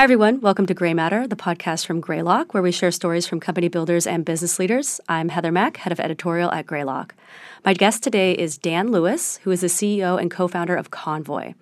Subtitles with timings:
[0.00, 0.40] Hi, everyone.
[0.40, 4.06] Welcome to Gray Matter, the podcast from Greylock, where we share stories from company builders
[4.06, 4.98] and business leaders.
[5.10, 7.14] I'm Heather Mack, head of editorial at Greylock.
[7.66, 11.52] My guest today is Dan Lewis, who is the CEO and co founder of Convoy.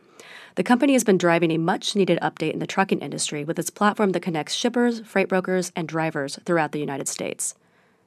[0.55, 3.71] The company has been driving a much needed update in the trucking industry with its
[3.71, 7.57] platform that connects shippers, freight brokers, and drivers throughout the United States.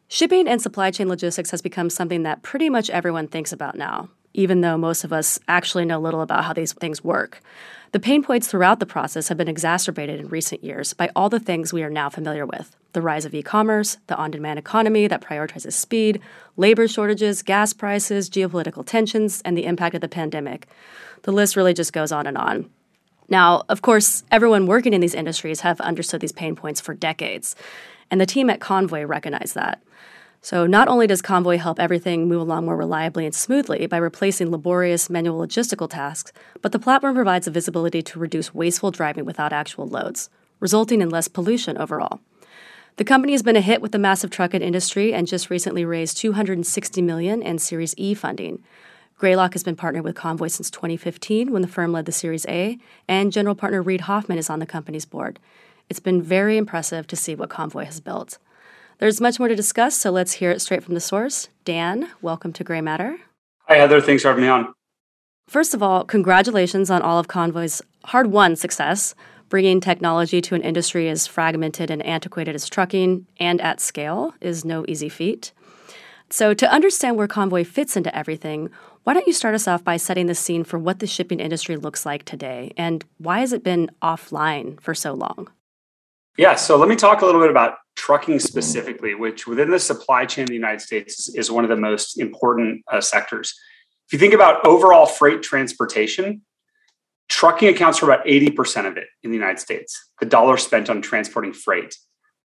[0.07, 4.07] Shipping and supply chain logistics has become something that pretty much everyone thinks about now,
[4.33, 7.41] even though most of us actually know little about how these things work.
[7.91, 11.41] The pain points throughout the process have been exacerbated in recent years by all the
[11.41, 15.07] things we are now familiar with the rise of e commerce, the on demand economy
[15.07, 16.21] that prioritizes speed,
[16.55, 20.67] labor shortages, gas prices, geopolitical tensions, and the impact of the pandemic.
[21.23, 22.69] The list really just goes on and on.
[23.27, 27.55] Now, of course, everyone working in these industries have understood these pain points for decades,
[28.09, 29.81] and the team at Convoy recognized that.
[30.43, 34.49] So, not only does Convoy help everything move along more reliably and smoothly by replacing
[34.49, 36.33] laborious manual logistical tasks,
[36.63, 41.11] but the platform provides the visibility to reduce wasteful driving without actual loads, resulting in
[41.11, 42.21] less pollution overall.
[42.97, 46.17] The company has been a hit with the massive trucking industry and just recently raised
[46.17, 48.63] 260 million in Series E funding.
[49.19, 52.79] Greylock has been partnered with Convoy since 2015 when the firm led the Series A,
[53.07, 55.39] and general partner Reid Hoffman is on the company's board.
[55.87, 58.39] It's been very impressive to see what Convoy has built.
[59.01, 61.49] There's much more to discuss, so let's hear it straight from the source.
[61.65, 63.17] Dan, welcome to Gray Matter.
[63.67, 63.99] Hi, Heather.
[63.99, 64.75] Thanks for having me on.
[65.47, 69.15] First of all, congratulations on all of Convoy's hard won success,
[69.49, 74.63] bringing technology to an industry as fragmented and antiquated as trucking and at scale is
[74.63, 75.51] no easy feat.
[76.29, 78.69] So, to understand where Convoy fits into everything,
[79.03, 81.75] why don't you start us off by setting the scene for what the shipping industry
[81.75, 85.47] looks like today and why has it been offline for so long?
[86.37, 90.25] Yeah, so let me talk a little bit about trucking specifically, which within the supply
[90.25, 93.53] chain in the United States is, is one of the most important uh, sectors.
[94.07, 96.41] If you think about overall freight transportation,
[97.29, 101.01] trucking accounts for about 80% of it in the United States, the dollar spent on
[101.01, 101.95] transporting freight.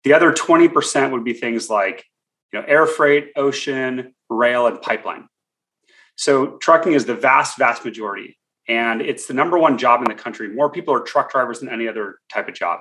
[0.04, 2.06] The other 20% would be things like
[2.54, 5.28] you know, air freight, ocean, rail, and pipeline.
[6.16, 8.38] So trucking is the vast, vast majority.
[8.68, 10.50] And it's the number one job in the country.
[10.50, 12.80] More people are truck drivers than any other type of job.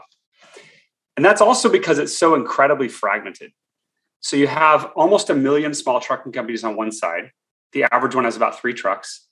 [1.17, 3.53] And that's also because it's so incredibly fragmented.
[4.21, 7.31] So you have almost a million small trucking companies on one side.
[7.73, 9.29] The average one has about three trucks.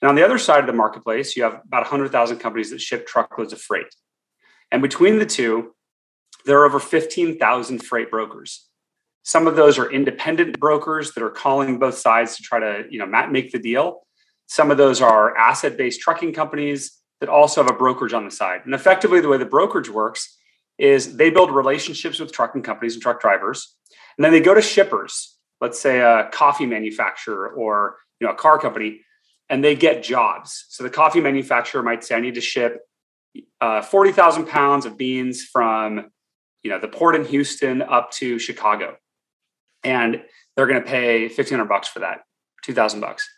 [0.00, 3.06] And on the other side of the marketplace, you have about 100,000 companies that ship
[3.06, 3.86] truckloads of freight.
[4.72, 5.74] And between the two,
[6.44, 8.68] there are over 15,000 freight brokers.
[9.22, 12.98] Some of those are independent brokers that are calling both sides to try to, you
[12.98, 14.00] know, make the deal.
[14.46, 18.62] Some of those are asset-based trucking companies that also have a brokerage on the side.
[18.64, 20.36] And effectively, the way the brokerage works
[20.78, 23.76] is they build relationships with trucking companies and truck drivers,
[24.16, 28.36] and then they go to shippers, let's say a coffee manufacturer or you know a
[28.36, 29.00] car company,
[29.48, 30.66] and they get jobs.
[30.68, 32.80] So the coffee manufacturer might say, "I need to ship
[33.60, 36.10] uh, forty thousand pounds of beans from
[36.62, 38.96] you know the port in Houston up to Chicago,"
[39.84, 40.22] and
[40.56, 42.20] they're going to pay fifteen hundred bucks for that,
[42.62, 43.28] two thousand bucks.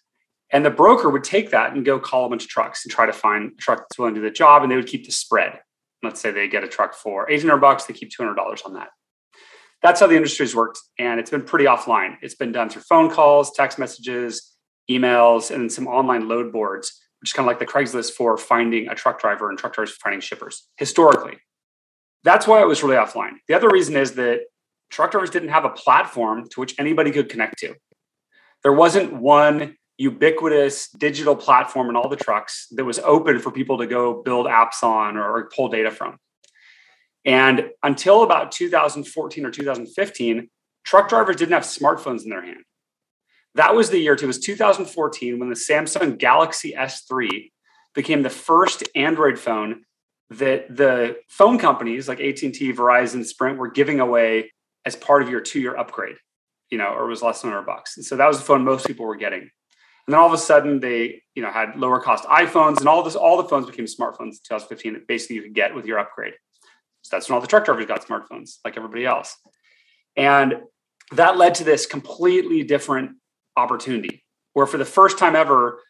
[0.51, 3.07] And the broker would take that and go call a bunch of trucks and try
[3.07, 5.13] to find a truck that's willing to do the job, and they would keep the
[5.13, 5.61] spread
[6.05, 8.89] let's say they get a truck for 800 bucks, they keep $200 on that.
[9.83, 10.79] That's how the industry's worked.
[10.99, 12.17] And it's been pretty offline.
[12.23, 14.55] It's been done through phone calls, text messages,
[14.91, 18.89] emails, and some online load boards, which is kind of like the Craigslist for finding
[18.89, 21.39] a truck driver and truck drivers finding shippers historically.
[22.23, 23.33] That's why it was really offline.
[23.49, 24.41] The other reason is that
[24.91, 27.75] truck drivers didn't have a platform to which anybody could connect to.
[28.63, 33.79] There wasn't one ubiquitous digital platform in all the trucks that was open for people
[33.79, 36.19] to go build apps on or pull data from.
[37.25, 40.49] And until about 2014 or 2015,
[40.85, 42.65] truck drivers didn't have smartphones in their hand.
[43.55, 47.51] That was the year, it was 2014 when the Samsung Galaxy S3
[47.95, 49.85] became the first Android phone
[50.31, 54.53] that the phone companies like AT&T, Verizon, Sprint were giving away
[54.85, 56.17] as part of your two-year upgrade,
[56.71, 57.97] you know, or was less than 100 bucks.
[57.97, 59.51] And so that was the phone most people were getting.
[60.07, 63.03] And then all of a sudden they, you know, had lower cost iPhones and all
[63.03, 65.99] this, all the phones became smartphones in 2015 that basically you could get with your
[65.99, 66.35] upgrade.
[67.03, 69.37] So that's when all the truck drivers got smartphones like everybody else.
[70.17, 70.57] And
[71.13, 73.13] that led to this completely different
[73.57, 75.81] opportunity where for the first time ever,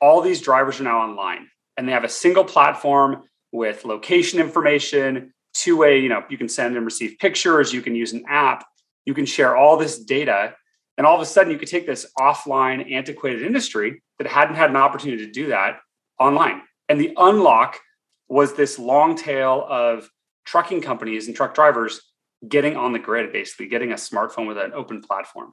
[0.00, 3.22] all these drivers are now online and they have a single platform
[3.52, 8.12] with location information, two-way, you know, you can send and receive pictures, you can use
[8.12, 8.64] an app,
[9.04, 10.54] you can share all this data
[10.96, 14.70] and all of a sudden, you could take this offline, antiquated industry that hadn't had
[14.70, 15.78] an opportunity to do that
[16.20, 16.62] online.
[16.88, 17.80] And the unlock
[18.28, 20.08] was this long tail of
[20.44, 22.00] trucking companies and truck drivers
[22.46, 25.52] getting on the grid, basically getting a smartphone with an open platform.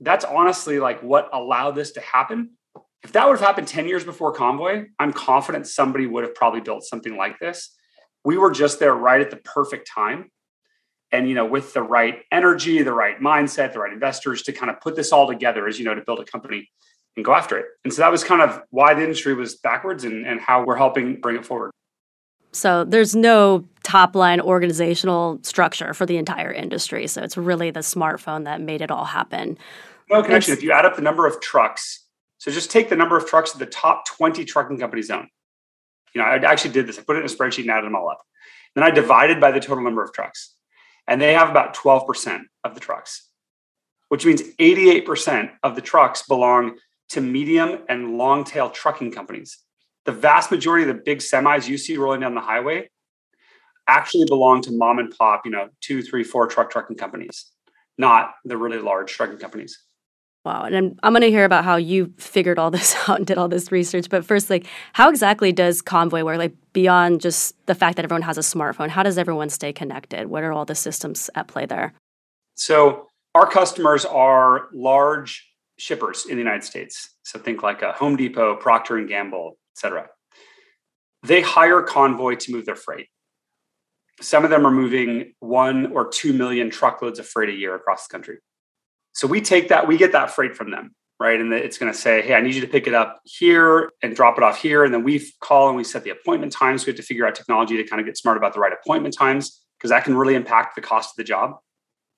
[0.00, 2.52] That's honestly like what allowed this to happen.
[3.02, 6.60] If that would have happened 10 years before Convoy, I'm confident somebody would have probably
[6.60, 7.74] built something like this.
[8.24, 10.30] we were just there right at the perfect time.
[11.12, 14.70] And you know, with the right energy, the right mindset, the right investors to kind
[14.70, 16.70] of put this all together, as you know, to build a company
[17.16, 17.66] and go after it.
[17.84, 20.76] And so that was kind of why the industry was backwards and, and how we're
[20.76, 21.72] helping bring it forward.
[22.52, 27.06] So there's no top line organizational structure for the entire industry.
[27.06, 29.56] So it's really the smartphone that made it all happen.
[30.08, 30.52] No connection.
[30.52, 32.04] It's, if you add up the number of trucks,
[32.38, 35.28] so just take the number of trucks that the top 20 trucking companies own.
[36.14, 36.98] You know, I actually did this.
[36.98, 38.20] I put it in a spreadsheet and added them all up.
[38.74, 40.54] Then I divided by the total number of trucks.
[41.06, 43.28] And they have about 12% of the trucks,
[44.08, 46.76] which means 88% of the trucks belong
[47.10, 49.58] to medium and long tail trucking companies.
[50.04, 52.88] The vast majority of the big semis you see rolling down the highway
[53.86, 57.50] actually belong to mom and pop, you know, two, three, four truck trucking companies,
[57.98, 59.78] not the really large trucking companies.
[60.44, 60.62] Wow.
[60.62, 63.38] And I'm, I'm going to hear about how you figured all this out and did
[63.38, 64.08] all this research.
[64.08, 66.38] But first, like, how exactly does Convoy work?
[66.38, 70.28] Like, beyond just the fact that everyone has a smartphone, how does everyone stay connected?
[70.28, 71.92] What are all the systems at play there?
[72.54, 75.46] So, our customers are large
[75.78, 77.10] shippers in the United States.
[77.22, 80.08] So, think like a Home Depot, Procter and Gamble, et cetera.
[81.22, 83.08] They hire Convoy to move their freight.
[84.22, 88.06] Some of them are moving one or two million truckloads of freight a year across
[88.06, 88.38] the country.
[89.12, 91.40] So we take that, we get that freight from them, right?
[91.40, 94.14] And it's going to say, hey, I need you to pick it up here and
[94.14, 94.84] drop it off here.
[94.84, 96.86] And then we call and we set the appointment times.
[96.86, 99.14] We have to figure out technology to kind of get smart about the right appointment
[99.16, 101.56] times because that can really impact the cost of the job.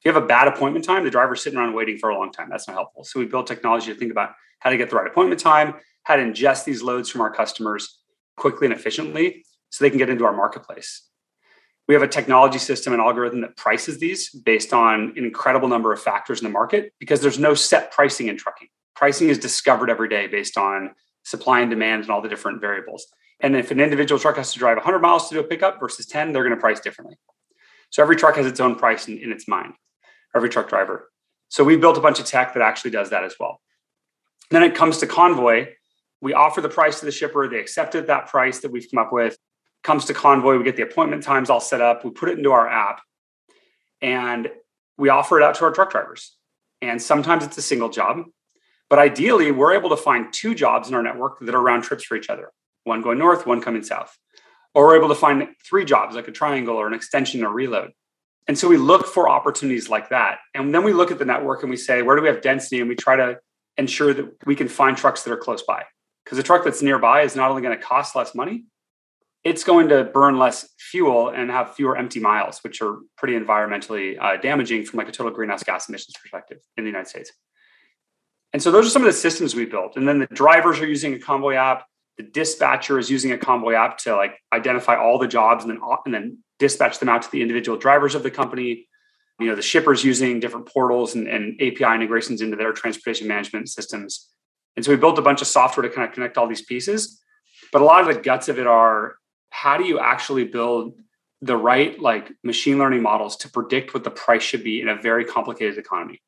[0.00, 2.32] If you have a bad appointment time, the driver's sitting around waiting for a long
[2.32, 2.48] time.
[2.50, 3.04] That's not helpful.
[3.04, 6.16] So we build technology to think about how to get the right appointment time, how
[6.16, 8.00] to ingest these loads from our customers
[8.36, 11.08] quickly and efficiently so they can get into our marketplace
[11.88, 15.92] we have a technology system and algorithm that prices these based on an incredible number
[15.92, 18.68] of factors in the market because there's no set pricing in trucking.
[18.94, 20.94] Pricing is discovered every day based on
[21.24, 23.06] supply and demand and all the different variables.
[23.40, 26.06] And if an individual truck has to drive 100 miles to do a pickup versus
[26.06, 27.16] 10, they're going to price differently.
[27.90, 29.74] So every truck has its own price in, in its mind,
[30.34, 31.10] every truck driver.
[31.48, 33.60] So we've built a bunch of tech that actually does that as well.
[34.50, 35.68] Then it comes to Convoy.
[36.20, 37.48] We offer the price to the shipper.
[37.48, 39.36] They accepted that price that we've come up with
[39.82, 42.52] comes to Convoy, we get the appointment times all set up, we put it into
[42.52, 43.00] our app,
[44.00, 44.50] and
[44.96, 46.36] we offer it out to our truck drivers.
[46.80, 48.24] And sometimes it's a single job,
[48.90, 52.04] but ideally, we're able to find two jobs in our network that are round trips
[52.04, 52.50] for each other
[52.84, 54.18] one going north, one coming south.
[54.74, 57.92] Or we're able to find three jobs like a triangle or an extension or reload.
[58.48, 60.38] And so we look for opportunities like that.
[60.54, 62.80] And then we look at the network and we say, where do we have density?
[62.80, 63.38] And we try to
[63.76, 65.84] ensure that we can find trucks that are close by.
[66.24, 68.64] Because a truck that's nearby is not only going to cost less money,
[69.44, 74.16] it's going to burn less fuel and have fewer empty miles, which are pretty environmentally
[74.20, 77.32] uh, damaging from like a total greenhouse gas emissions perspective in the United States.
[78.52, 79.96] And so those are some of the systems we built.
[79.96, 81.86] And then the drivers are using a Convoy app.
[82.18, 85.80] The dispatcher is using a Convoy app to like identify all the jobs and then
[86.04, 88.86] and then dispatch them out to the individual drivers of the company.
[89.40, 93.70] You know, the shippers using different portals and, and API integrations into their transportation management
[93.70, 94.28] systems.
[94.76, 97.20] And so we built a bunch of software to kind of connect all these pieces.
[97.72, 99.16] But a lot of the guts of it are
[99.52, 100.94] how do you actually build
[101.42, 104.96] the right like machine learning models to predict what the price should be in a
[104.96, 106.20] very complicated economy?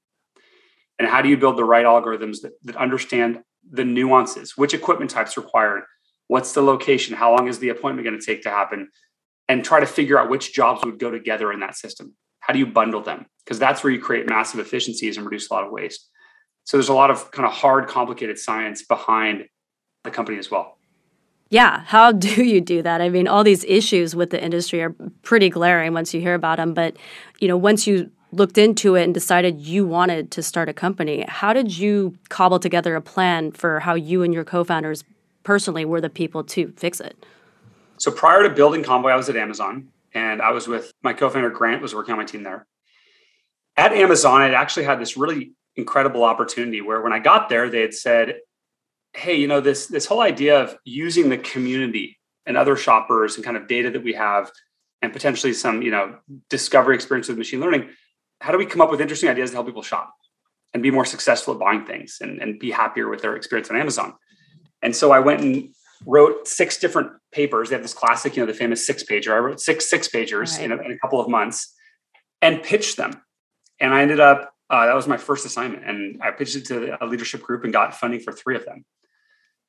[0.98, 4.56] And how do you build the right algorithms that, that understand the nuances?
[4.56, 5.84] Which equipment types required?
[6.28, 7.16] What's the location?
[7.16, 8.90] How long is the appointment going to take to happen?
[9.48, 12.14] And try to figure out which jobs would go together in that system.
[12.40, 13.26] How do you bundle them?
[13.44, 16.10] Because that's where you create massive efficiencies and reduce a lot of waste.
[16.64, 19.46] So there's a lot of kind of hard complicated science behind
[20.02, 20.76] the company as well
[21.50, 23.00] yeah, how do you do that?
[23.00, 26.56] I mean, all these issues with the industry are pretty glaring once you hear about
[26.56, 26.96] them, but
[27.40, 31.24] you know, once you looked into it and decided you wanted to start a company,
[31.28, 35.04] how did you cobble together a plan for how you and your co-founders
[35.44, 37.24] personally were the people to fix it?
[37.98, 41.50] So prior to building Convoy, I was at Amazon and I was with my co-founder
[41.50, 42.66] Grant was working on my team there.
[43.76, 47.80] At Amazon, I actually had this really incredible opportunity where when I got there, they
[47.80, 48.36] had said,
[49.14, 53.44] hey, you know, this this whole idea of using the community and other shoppers and
[53.44, 54.50] kind of data that we have
[55.02, 56.16] and potentially some, you know,
[56.50, 57.88] discovery experience with machine learning,
[58.40, 60.14] how do we come up with interesting ideas to help people shop
[60.72, 63.76] and be more successful at buying things and, and be happier with their experience on
[63.76, 64.14] Amazon?
[64.82, 65.74] And so I went and
[66.06, 67.68] wrote six different papers.
[67.70, 69.32] They have this classic, you know, the famous six pager.
[69.32, 70.64] I wrote six six pagers right.
[70.64, 71.74] in, a, in a couple of months
[72.42, 73.22] and pitched them.
[73.80, 76.96] And I ended up uh, that was my first assignment, and I pitched it to
[77.02, 78.84] a leadership group and got funding for three of them.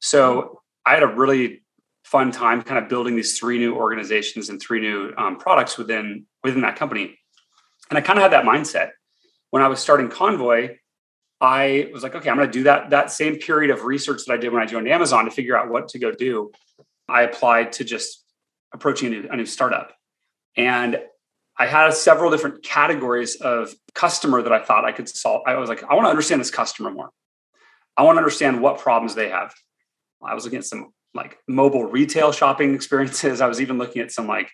[0.06, 1.64] So I had a really
[2.04, 6.28] fun time kind of building these three new organizations and three new um, products within
[6.44, 7.18] within that company.
[7.90, 8.92] And I kind of had that mindset
[9.50, 10.76] when I was starting Convoy.
[11.42, 14.34] I was like, okay, I'm going to do that that same period of research that
[14.34, 16.52] I did when I joined Amazon to figure out what to go do.
[17.10, 18.24] I applied to just
[18.76, 19.92] approaching a new, a new startup.
[20.56, 21.00] And
[21.58, 25.42] I had several different categories of customer that I thought I could solve.
[25.48, 27.10] I was like, I want to understand this customer more.
[27.98, 29.52] I want to understand what problems they have.
[30.26, 33.42] I was looking at some like mobile retail shopping experiences.
[33.42, 34.52] I was even looking at some like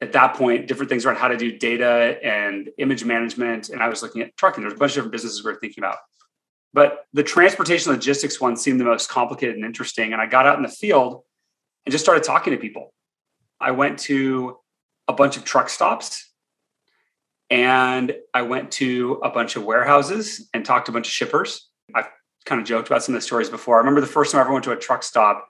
[0.00, 3.68] at that point different things around how to do data and image management.
[3.68, 4.62] And I was looking at trucking.
[4.62, 5.98] There's a bunch of different businesses we are thinking about.
[6.72, 10.12] But the transportation logistics one seemed the most complicated and interesting.
[10.12, 11.22] And I got out in the field
[11.84, 12.92] and just started talking to people.
[13.60, 14.58] I went to
[15.08, 16.30] a bunch of truck stops
[17.50, 21.68] and I went to a bunch of warehouses and talked to a bunch of shippers.
[21.94, 22.08] I've
[22.48, 23.76] kind of joked about some of the stories before.
[23.76, 25.48] I remember the first time I ever went to a truck stop,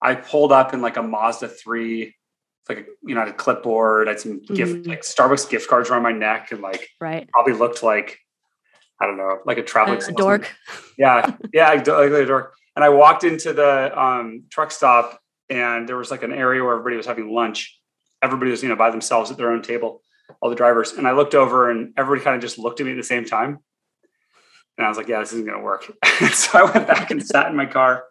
[0.00, 2.14] I pulled up in like a Mazda 3,
[2.68, 4.54] like a, you know, I had a clipboard, I had some mm-hmm.
[4.54, 7.28] gift like Starbucks gift cards around my neck and like right.
[7.30, 8.18] probably looked like
[9.02, 10.54] I don't know, like a traveling a dork.
[10.96, 12.54] Yeah, yeah, like a dork.
[12.76, 15.20] And I walked into the um, truck stop,
[15.50, 17.80] and there was like an area where everybody was having lunch.
[18.22, 20.02] Everybody was, you know, by themselves at their own table,
[20.40, 20.92] all the drivers.
[20.92, 23.24] And I looked over, and everybody kind of just looked at me at the same
[23.24, 23.58] time.
[24.82, 25.84] And I was like, "Yeah, this isn't going to work."
[26.32, 28.04] so I went back and sat in my car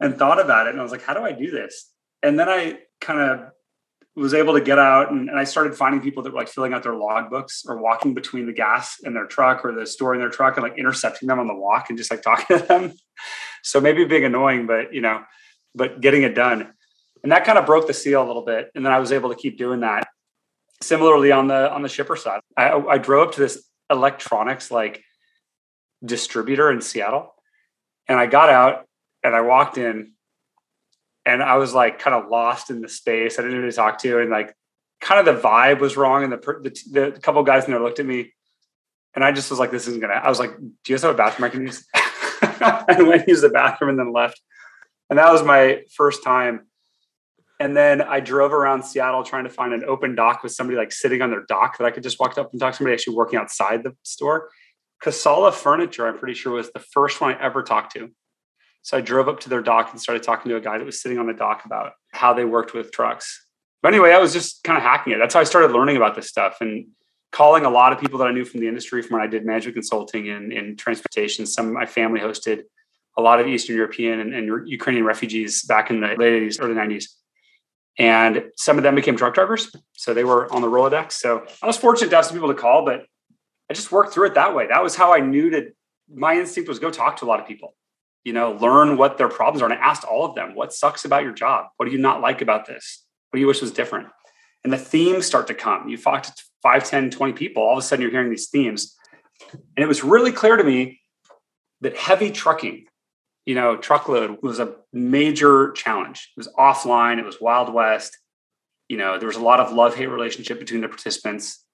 [0.00, 0.70] and thought about it.
[0.70, 1.92] And I was like, "How do I do this?"
[2.22, 3.50] And then I kind of
[4.14, 6.72] was able to get out and, and, I started finding people that were like filling
[6.72, 10.20] out their logbooks or walking between the gas in their truck or the store in
[10.20, 12.92] their truck and like intercepting them on the walk and just like talking to them.
[13.62, 15.22] So maybe being annoying, but you know,
[15.74, 16.72] but getting it done.
[17.22, 18.70] And that kind of broke the seal a little bit.
[18.74, 20.08] And then I was able to keep doing that.
[20.82, 25.02] Similarly on the on the shipper side, I, I drove up to this electronics like
[26.04, 27.34] distributor in Seattle.
[28.08, 28.86] And I got out
[29.22, 30.12] and I walked in
[31.26, 33.38] and I was like kind of lost in the space.
[33.38, 34.54] I didn't know who to talk to, and like
[35.00, 36.22] kind of the vibe was wrong.
[36.22, 38.32] And the the, the couple guys in there looked at me,
[39.14, 41.14] and I just was like, "This isn't gonna." I was like, "Do you guys have
[41.14, 41.84] a bathroom I can use?"
[42.88, 44.40] and went use the bathroom and then left.
[45.10, 46.66] And that was my first time.
[47.58, 50.92] And then I drove around Seattle trying to find an open dock with somebody like
[50.92, 53.16] sitting on their dock that I could just walk up and talk to somebody actually
[53.16, 54.50] working outside the store.
[55.02, 58.10] Kasala Furniture, I'm pretty sure, was the first one I ever talked to.
[58.82, 61.00] So I drove up to their dock and started talking to a guy that was
[61.00, 63.44] sitting on the dock about how they worked with trucks.
[63.82, 65.18] But anyway, I was just kind of hacking it.
[65.18, 66.86] That's how I started learning about this stuff and
[67.32, 69.44] calling a lot of people that I knew from the industry from when I did
[69.44, 71.46] management consulting and in transportation.
[71.46, 72.62] Some of my family hosted
[73.16, 76.74] a lot of Eastern European and, and Ukrainian refugees back in the late 80s, early
[76.74, 77.06] 90s.
[77.98, 79.70] And some of them became truck drivers.
[79.94, 81.12] So they were on the Rolodex.
[81.12, 83.06] So I was fortunate to have some people to call, but
[83.70, 84.66] I just worked through it that way.
[84.68, 85.74] That was how I knew that
[86.12, 87.74] my instinct was go talk to a lot of people
[88.26, 89.70] you know, learn what their problems are.
[89.70, 91.66] And I asked all of them, what sucks about your job?
[91.76, 93.04] What do you not like about this?
[93.30, 94.08] What do you wish was different?
[94.64, 95.88] And the themes start to come.
[95.88, 98.96] You talk to 5, 10, 20 people, all of a sudden you're hearing these themes.
[99.52, 100.98] And it was really clear to me
[101.82, 102.86] that heavy trucking,
[103.44, 106.32] you know, truckload was a major challenge.
[106.36, 108.18] It was offline, it was Wild West.
[108.88, 111.64] You know, there was a lot of love hate relationship between the participants.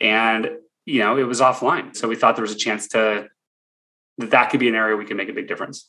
[0.00, 0.48] And,
[0.84, 1.96] you know, it was offline.
[1.96, 3.28] So we thought there was a chance to
[4.18, 5.88] that that could be an area we can make a big difference.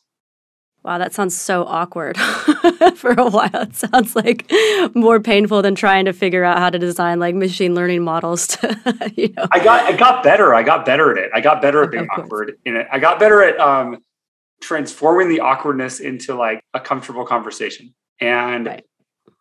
[0.83, 2.17] Wow, that sounds so awkward
[2.95, 3.49] for a while.
[3.53, 4.51] It sounds like
[4.93, 9.11] more painful than trying to figure out how to design like machine learning models to,
[9.15, 9.47] you know.
[9.51, 10.53] I got I got better.
[10.53, 11.31] I got better at it.
[11.33, 12.87] I got better at being awkward in it.
[12.91, 14.03] I got better at um,
[14.61, 17.93] transforming the awkwardness into like a comfortable conversation.
[18.19, 18.83] And right.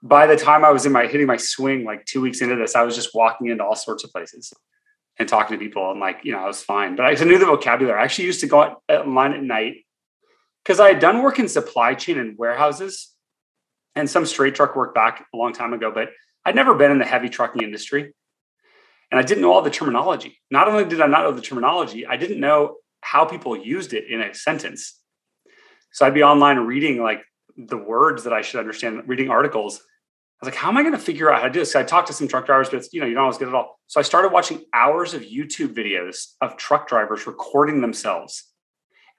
[0.00, 2.76] by the time I was in my hitting my swing, like two weeks into this,
[2.76, 4.52] I was just walking into all sorts of places
[5.18, 6.96] and talking to people and like you know i was fine.
[6.96, 7.98] But i knew the vocabulary.
[7.98, 9.84] I actually used to go out online at night
[10.64, 13.12] because i had done work in supply chain and warehouses
[13.94, 16.10] and some straight truck work back a long time ago but
[16.44, 18.12] i'd never been in the heavy trucking industry.
[19.10, 20.40] And i didn't know all the terminology.
[20.50, 24.04] Not only did i not know the terminology i didn't know how people used it
[24.08, 24.98] in a sentence.
[25.92, 27.22] So i'd be online reading like
[27.56, 29.82] the words that i should understand reading articles
[30.42, 31.76] was like, how am I going to figure out how to do this?
[31.76, 33.78] I talked to some truck drivers, but you know, you don't always get it all.
[33.86, 38.44] So I started watching hours of YouTube videos of truck drivers recording themselves.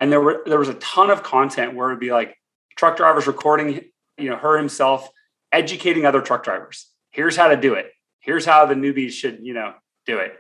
[0.02, 2.36] And there were there was a ton of content where it'd be like
[2.76, 3.86] truck drivers recording,
[4.18, 5.10] you know, her himself
[5.54, 6.90] educating other truck drivers.
[7.12, 7.92] Here's how to do it.
[8.20, 9.74] Here's how the newbies should, you know,
[10.06, 10.34] do it.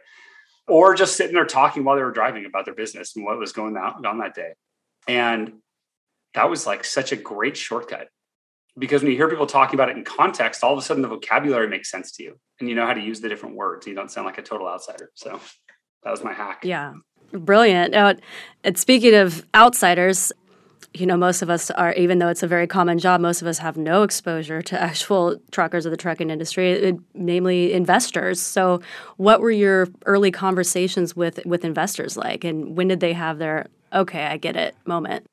[0.68, 3.54] Or just sitting there talking while they were driving about their business and what was
[3.54, 4.54] going on that day.
[5.08, 5.54] And
[6.34, 8.10] that was like such a great shortcut
[8.78, 11.08] because when you hear people talking about it in context, all of a sudden the
[11.08, 13.86] vocabulary makes sense to you and you know how to use the different words.
[13.86, 15.12] You don't sound like a total outsider.
[15.16, 15.40] So
[16.04, 16.62] that was my hack.
[16.64, 16.94] Yeah.
[17.32, 17.96] Brilliant.
[17.96, 18.16] Uh,
[18.64, 20.32] and speaking of outsiders,
[20.94, 23.48] you know, most of us are, even though it's a very common job, most of
[23.48, 28.40] us have no exposure to actual truckers of the trucking industry, it, namely investors.
[28.40, 28.80] So,
[29.18, 33.68] what were your early conversations with with investors like, and when did they have their
[33.92, 35.26] "okay, I get it" moment?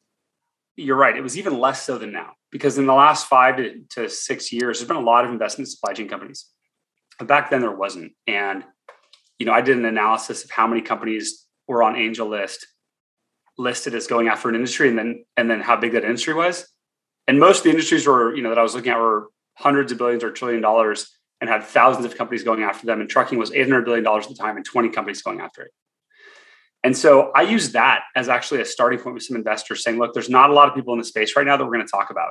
[0.77, 1.15] You're right.
[1.15, 4.53] It was even less so than now because in the last five to, to six
[4.53, 6.47] years, there's been a lot of investment in supply chain companies.
[7.19, 8.13] But back then there wasn't.
[8.27, 8.65] And,
[9.39, 12.67] you know, I did an analysis of how many companies were on angel list
[13.59, 16.67] listed as going after an industry and then and then how big that industry was.
[17.27, 19.93] And most of the industries were, you know, that I was looking at were hundreds
[19.93, 23.01] of billions or trillion dollars and had thousands of companies going after them.
[23.01, 25.71] And trucking was $800 billion at the time and 20 companies going after it.
[26.83, 30.15] And so I use that as actually a starting point with some investors saying, look,
[30.15, 31.91] there's not a lot of people in the space right now that we're going to
[31.91, 32.31] talk about.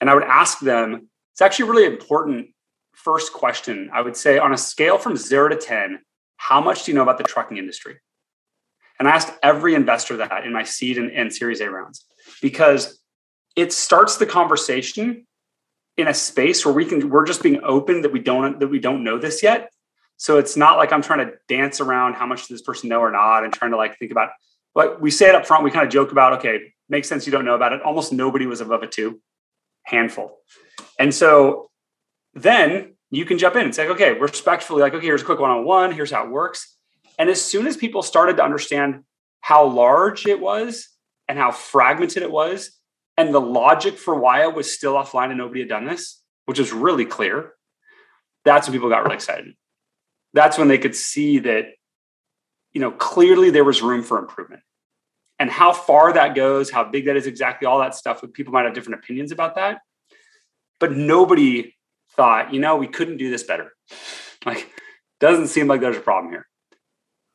[0.00, 2.48] And I would ask them, it's actually a really important
[2.94, 3.90] first question.
[3.92, 6.00] I would say on a scale from zero to 10,
[6.36, 7.96] how much do you know about the trucking industry?
[8.98, 12.04] And I asked every investor that in my seed and, and Series A rounds
[12.42, 13.00] because
[13.56, 15.26] it starts the conversation
[15.96, 18.78] in a space where we can we're just being open that we don't that we
[18.78, 19.70] don't know this yet
[20.18, 23.10] so it's not like I'm trying to dance around how much this person know or
[23.10, 24.30] not and trying to like think about
[24.74, 27.32] like we say it up front, we kind of joke about, okay, makes sense you
[27.32, 27.82] don't know about it.
[27.82, 29.20] Almost nobody was above a two,
[29.84, 30.38] handful.
[30.98, 31.70] And so
[32.34, 35.92] then you can jump in and say, okay, respectfully, like, okay, here's a quick one-on-one,
[35.92, 36.76] here's how it works.
[37.18, 39.02] And as soon as people started to understand
[39.40, 40.88] how large it was
[41.26, 42.70] and how fragmented it was,
[43.16, 46.60] and the logic for why it was still offline and nobody had done this, which
[46.60, 47.54] is really clear,
[48.44, 49.54] that's when people got really excited
[50.34, 51.66] that's when they could see that
[52.72, 54.62] you know clearly there was room for improvement.
[55.40, 58.64] And how far that goes how big that is exactly all that stuff people might
[58.64, 59.80] have different opinions about that.
[60.80, 61.74] But nobody
[62.16, 63.72] thought you know we couldn't do this better.
[64.46, 64.70] Like
[65.20, 66.46] doesn't seem like there's a problem here.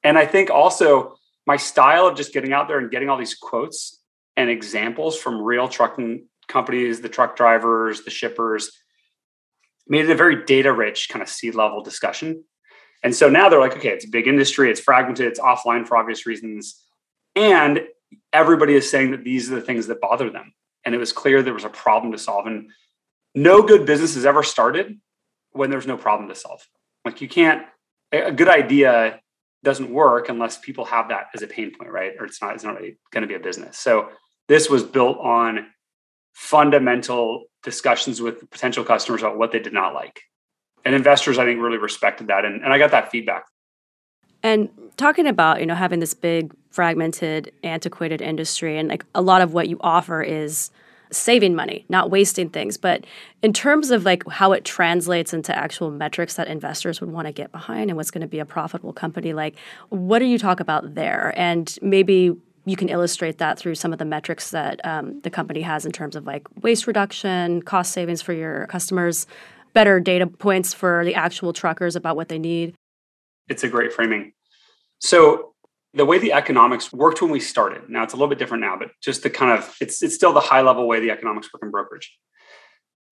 [0.04, 3.36] And i think also my style of just getting out there and getting all these
[3.36, 4.00] quotes
[4.38, 8.72] and examples from real trucking companies the truck drivers the shippers
[9.88, 12.44] made it a very data rich kind of C-level discussion
[13.04, 15.98] and so now they're like, okay, it's a big industry, it's fragmented, it's offline for
[15.98, 16.82] obvious reasons.
[17.36, 17.82] And
[18.32, 20.54] everybody is saying that these are the things that bother them.
[20.86, 22.48] And it was clear there was a problem to solve.
[22.48, 22.72] And
[23.36, 25.00] no good business has ever started
[25.52, 26.66] when there's no problem to solve.
[27.04, 27.64] Like you can't,
[28.12, 29.20] a good idea
[29.64, 32.14] doesn't work unless people have that as a pain point, right?
[32.20, 33.78] Or it's not, it's not really going to be a business.
[33.78, 34.10] So
[34.48, 35.68] this was built on
[36.34, 40.22] fundamental discussions with potential customers about what they did not like
[40.86, 43.46] and investors i think really respected that and, and i got that feedback.
[44.44, 49.42] And talking about you know having this big fragmented antiquated industry and like a lot
[49.42, 50.70] of what you offer is
[51.12, 52.78] saving money not wasting things.
[52.78, 53.06] But
[53.42, 57.32] in terms of like how it translates into actual metrics that investors would want to
[57.32, 59.56] get behind and what's going to be a profitable company like
[59.90, 61.34] what do you talk about there?
[61.38, 65.62] And maybe you can illustrate that through some of the metrics that um, the company
[65.62, 69.28] has in terms of like waste reduction cost savings for your customers
[69.74, 72.76] better data points for the actual truckers about what they need?
[73.48, 74.34] It's a great framing.
[75.00, 75.54] So
[75.94, 78.78] the way the economics worked when we started, now it's a little bit different now,
[78.78, 81.62] but just the kind of it's it's still the high level way the economics work
[81.62, 82.18] in brokerage.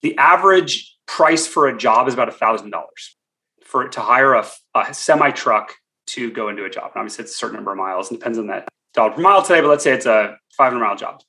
[0.01, 3.17] The average price for a job is about a thousand dollars
[3.63, 4.45] for to hire a,
[4.75, 5.75] a semi truck
[6.07, 6.91] to go into a job.
[6.93, 9.41] And obviously, it's a certain number of miles and depends on that dollar per mile
[9.41, 9.61] today.
[9.61, 11.21] But let's say it's a 500 mile job,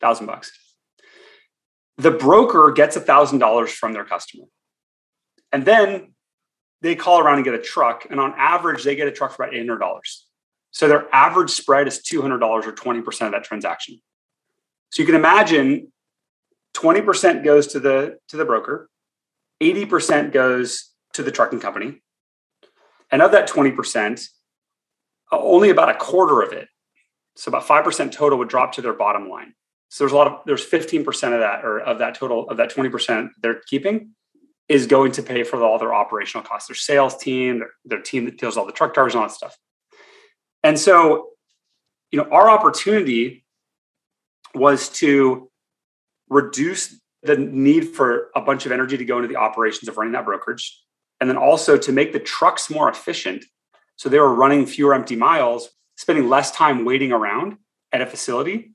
[0.00, 0.52] thousand bucks.
[1.98, 4.44] The broker gets a thousand dollars from their customer.
[5.54, 6.14] And then
[6.82, 8.08] they call around and get a truck.
[8.10, 10.00] And on average, they get a truck for about $800.
[10.72, 14.02] So their average spread is $200 or 20% of that transaction.
[14.90, 15.92] So you can imagine
[16.76, 18.90] 20% goes to the to the broker,
[19.62, 22.02] 80% goes to the trucking company.
[23.12, 24.28] And of that 20%,
[25.30, 26.66] uh, only about a quarter of it,
[27.36, 29.54] so about 5% total would drop to their bottom line.
[29.88, 32.72] So there's a lot of there's 15% of that or of that total of that
[32.72, 34.14] 20% they're keeping
[34.68, 38.24] is going to pay for all their operational costs, their sales team, their, their team
[38.24, 39.56] that deals all the truck drivers and all that stuff.
[40.62, 41.30] And so,
[42.10, 43.44] you know, our opportunity
[44.54, 45.50] was to
[46.28, 50.12] reduce the need for a bunch of energy to go into the operations of running
[50.12, 50.80] that brokerage.
[51.20, 53.44] And then also to make the trucks more efficient.
[53.96, 57.56] So they were running fewer empty miles, spending less time waiting around
[57.92, 58.72] at a facility.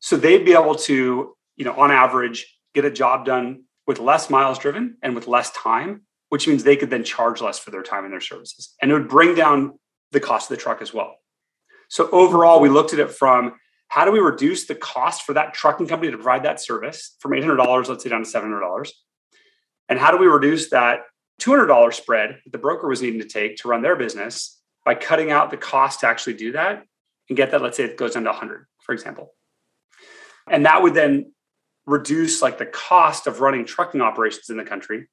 [0.00, 4.30] So they'd be able to, you know, on average, get a job done with less
[4.30, 7.82] miles driven and with less time, which means they could then charge less for their
[7.82, 8.74] time and their services.
[8.80, 9.78] And it would bring down
[10.12, 11.16] the cost of the truck as well.
[11.88, 13.54] So overall, we looked at it from
[13.88, 17.32] how do we reduce the cost for that trucking company to provide that service from
[17.32, 18.88] $800, let's say down to $700?
[19.88, 21.00] And how do we reduce that
[21.42, 25.30] $200 spread that the broker was needing to take to run their business by cutting
[25.30, 26.84] out the cost to actually do that
[27.28, 29.34] and get that, let's say it goes down to 100, for example.
[30.48, 31.32] And that would then
[31.86, 35.08] reduce like the cost of running trucking operations in the country.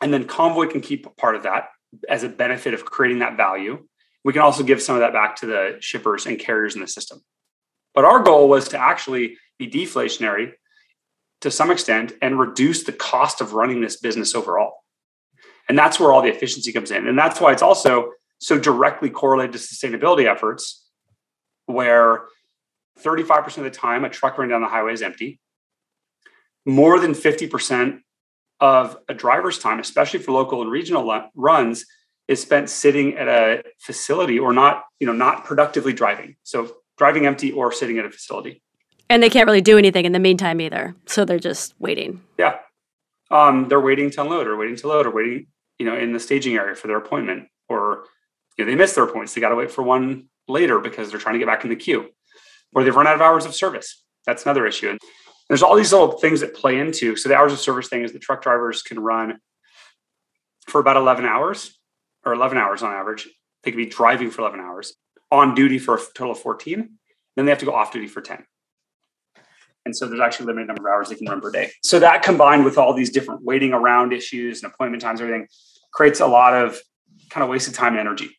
[0.00, 1.68] And then Convoy can keep part of that
[2.08, 3.86] as a benefit of creating that value.
[4.24, 6.88] We can also give some of that back to the shippers and carriers in the
[6.88, 7.20] system.
[7.94, 10.52] But our goal was to actually be deflationary
[11.42, 14.84] to some extent and reduce the cost of running this business overall.
[15.68, 17.06] And that's where all the efficiency comes in.
[17.06, 20.88] And that's why it's also so directly correlated to sustainability efforts,
[21.66, 22.24] where
[23.00, 25.40] 35% of the time a truck running down the highway is empty.
[26.64, 28.00] More than 50%
[28.60, 31.84] of a driver's time, especially for local and regional runs,
[32.28, 36.36] is spent sitting at a facility or not, you know, not productively driving.
[36.44, 38.62] So driving empty or sitting at a facility.
[39.10, 40.94] And they can't really do anything in the meantime either.
[41.06, 42.22] So they're just waiting.
[42.38, 42.58] Yeah.
[43.30, 45.46] Um, they're waiting to unload or waiting to load or waiting,
[45.78, 47.48] you know, in the staging area for their appointment.
[47.68, 48.04] Or
[48.56, 49.34] you know, they missed their appointments.
[49.34, 51.76] They got to wait for one later because they're trying to get back in the
[51.76, 52.10] queue.
[52.74, 54.02] Or they've run out of hours of service.
[54.26, 54.90] That's another issue.
[54.90, 54.98] And
[55.48, 57.16] there's all these little things that play into.
[57.16, 59.38] So the hours of service thing is the truck drivers can run
[60.66, 61.78] for about 11 hours
[62.24, 63.28] or 11 hours on average.
[63.62, 64.94] They could be driving for 11 hours
[65.30, 66.98] on duty for a total of 14.
[67.36, 68.44] Then they have to go off duty for 10.
[69.84, 71.70] And so there's actually a limited number of hours they can run per day.
[71.82, 75.48] So that combined with all these different waiting around issues and appointment times, everything
[75.92, 76.78] creates a lot of
[77.30, 78.38] kind of wasted time and energy.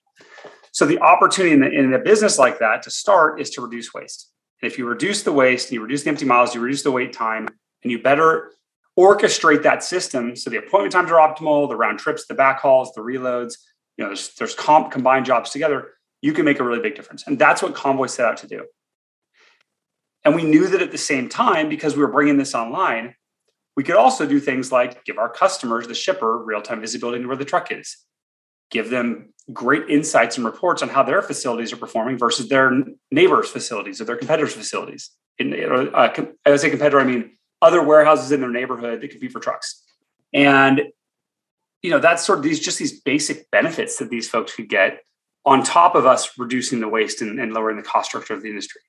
[0.72, 3.94] So the opportunity in, the, in a business like that to start is to reduce
[3.94, 4.32] waste.
[4.63, 7.12] And if you reduce the waste, you reduce the empty miles, you reduce the wait
[7.12, 7.49] time,
[7.84, 8.54] and you better
[8.97, 13.02] orchestrate that system so the appointment times are optimal, the round trips, the backhauls, the
[13.02, 13.58] reloads,
[13.97, 15.89] you know, there's, there's comp combined jobs together,
[16.21, 17.28] you can make a really big difference.
[17.28, 18.63] And that's what Convoy set out to do.
[20.23, 23.15] And we knew that at the same time, because we were bringing this online,
[23.76, 27.28] we could also do things like give our customers, the shipper, real time visibility into
[27.28, 27.97] where the truck is,
[28.74, 32.72] give them great insights and reports on how their facilities are performing versus their
[33.12, 35.12] neighbors' facilities or their competitors' facilities.
[35.38, 36.14] In, uh,
[36.46, 39.82] as I say competitor, I mean other warehouses in their neighborhood that compete for trucks.
[40.34, 40.82] And
[41.82, 45.02] you know, that's sort of these just these basic benefits that these folks could get
[45.46, 48.50] on top of us reducing the waste and, and lowering the cost structure of the
[48.50, 48.82] industry.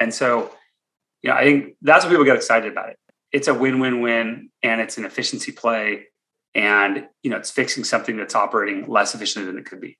[0.00, 0.50] And so,
[1.22, 2.98] you know, I think that's what people get excited about it.
[3.32, 6.06] It's a win-win-win and it's an efficiency play
[6.54, 9.98] and, you know, it's fixing something that's operating less efficiently than it could be.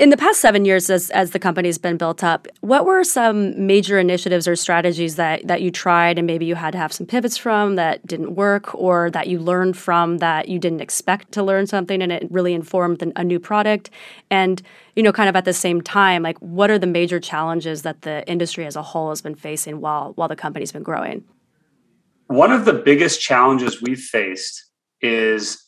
[0.00, 3.64] In the past seven years, as, as the company's been built up, what were some
[3.64, 7.06] major initiatives or strategies that, that you tried and maybe you had to have some
[7.06, 11.44] pivots from that didn't work or that you learned from that you didn't expect to
[11.44, 13.88] learn something and it really informed a new product?
[14.32, 14.60] And,
[14.96, 18.02] you know, kind of at the same time, like what are the major challenges that
[18.02, 21.22] the industry as a whole has been facing while, while the company's been growing?
[22.26, 24.60] One of the biggest challenges we've faced
[25.00, 25.63] is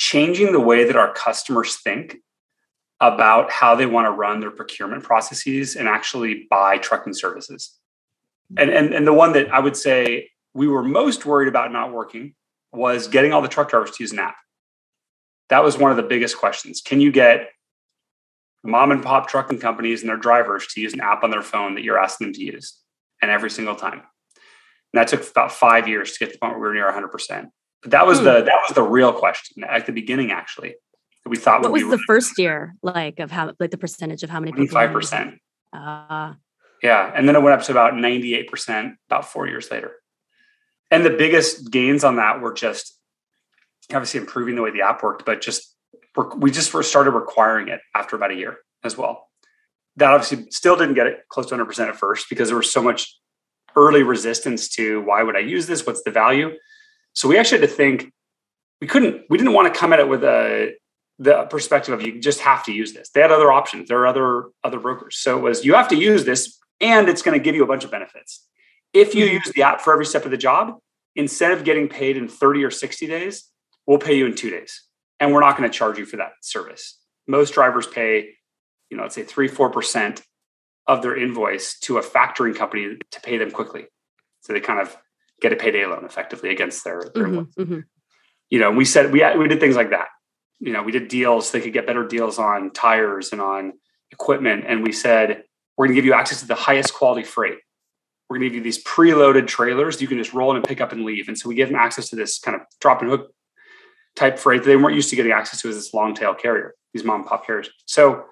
[0.00, 2.16] changing the way that our customers think
[3.00, 7.78] about how they want to run their procurement processes and actually buy trucking services.
[8.56, 11.92] And, and, and the one that I would say we were most worried about not
[11.92, 12.34] working
[12.72, 14.36] was getting all the truck drivers to use an app.
[15.50, 16.80] That was one of the biggest questions.
[16.80, 17.50] Can you get
[18.64, 21.74] mom and pop trucking companies and their drivers to use an app on their phone
[21.74, 22.78] that you're asking them to use?
[23.20, 24.00] And every single time.
[24.00, 24.02] And
[24.94, 27.50] that took about five years to get to the point where we were near 100%.
[27.82, 28.24] But that was hmm.
[28.24, 30.74] the that was the real question at the beginning, actually
[31.26, 34.40] we thought what was the first year like of how like the percentage of how
[34.40, 35.36] many people 5%
[35.72, 36.34] uh,
[36.82, 39.92] yeah and then it went up to about 98% about four years later.
[40.92, 42.98] And the biggest gains on that were just
[43.92, 45.76] obviously improving the way the app worked but just
[46.36, 49.28] we just first started requiring it after about a year as well.
[49.96, 52.82] That obviously still didn't get it close to 100% at first because there was so
[52.82, 53.16] much
[53.76, 55.86] early resistance to why would i use this?
[55.86, 56.50] What's the value
[57.14, 58.12] so we actually had to think
[58.80, 60.74] we couldn't we didn't want to come at it with a
[61.18, 63.10] the perspective of you just have to use this.
[63.10, 63.88] They had other options.
[63.88, 65.16] There are other other brokers.
[65.16, 67.66] So it was you have to use this and it's going to give you a
[67.66, 68.46] bunch of benefits.
[68.92, 69.34] If you mm-hmm.
[69.34, 70.78] use the app for every step of the job,
[71.14, 73.44] instead of getting paid in 30 or 60 days,
[73.86, 74.82] we'll pay you in 2 days.
[75.20, 76.98] And we're not going to charge you for that service.
[77.28, 78.30] Most drivers pay,
[78.88, 80.22] you know, let's say 3 4%
[80.86, 83.84] of their invoice to a factoring company to pay them quickly.
[84.40, 84.96] So they kind of
[85.40, 87.80] get a payday loan effectively against their, their mm-hmm, mm-hmm.
[88.50, 90.08] You know, we said we we did things like that
[90.60, 93.72] you know, we did deals, they could get better deals on tires and on
[94.12, 94.64] equipment.
[94.68, 95.42] And we said,
[95.76, 97.58] we're going to give you access to the highest quality freight.
[98.28, 100.80] We're going to give you these preloaded trailers you can just roll in and pick
[100.80, 101.28] up and leave.
[101.28, 103.32] And so we give them access to this kind of drop and hook
[104.14, 106.74] type freight that they weren't used to getting access to as this long tail carrier,
[106.92, 107.70] these mom and pop carriers.
[107.86, 108.24] So,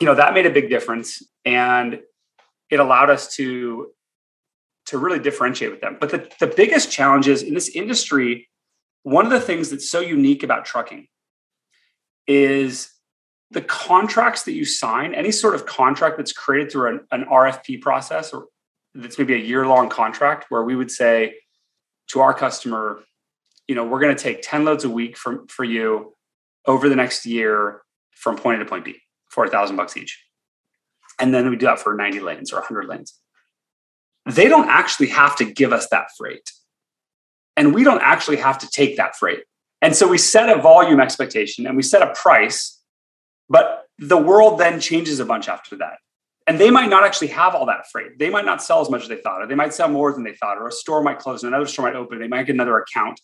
[0.00, 1.22] you know, that made a big difference.
[1.44, 2.00] And
[2.70, 3.92] it allowed us to
[4.86, 5.96] to really differentiate with them.
[6.00, 8.48] But the, the biggest challenge is in this industry
[9.06, 11.06] one of the things that's so unique about trucking
[12.26, 12.90] is
[13.52, 17.80] the contracts that you sign, any sort of contract that's created through an, an RFP
[17.80, 18.46] process or
[18.96, 21.36] that's maybe a year long contract where we would say
[22.08, 22.98] to our customer,
[23.68, 26.12] you know, we're going to take 10 loads a week from for you
[26.66, 28.96] over the next year from point A to point B
[29.28, 30.20] for a thousand bucks each.
[31.20, 33.20] And then we do that for 90 lanes or 100 lanes.
[34.26, 36.50] They don't actually have to give us that freight.
[37.56, 39.44] And we don't actually have to take that freight.
[39.80, 42.80] And so we set a volume expectation and we set a price,
[43.48, 45.98] but the world then changes a bunch after that.
[46.46, 48.18] And they might not actually have all that freight.
[48.18, 50.22] They might not sell as much as they thought, or they might sell more than
[50.22, 52.20] they thought, or a store might close, and another store might open.
[52.20, 53.20] They might get another account,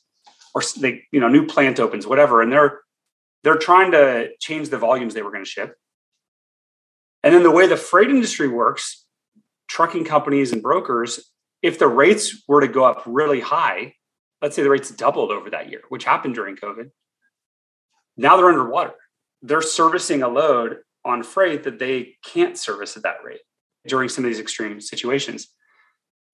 [0.55, 2.43] or they, you know, new plant opens, whatever.
[2.43, 2.81] And they're
[3.45, 5.77] they're trying to change the volumes they were going to ship.
[7.23, 9.02] And then the way the freight industry works,
[9.73, 11.33] trucking companies and brokers,
[11.63, 13.95] if the rates were to go up really high,
[14.43, 16.91] let's say the rates doubled over that year, which happened during COVID,
[18.19, 18.93] now they're underwater.
[19.41, 23.41] They're servicing a load on freight that they can't service at that rate
[23.87, 25.49] during some of these extreme situations.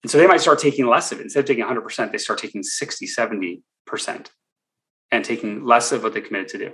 [0.03, 1.23] And so they might start taking less of it.
[1.23, 3.61] Instead of taking 100%, they start taking 60, 70%
[5.11, 6.71] and taking less of what they committed to do.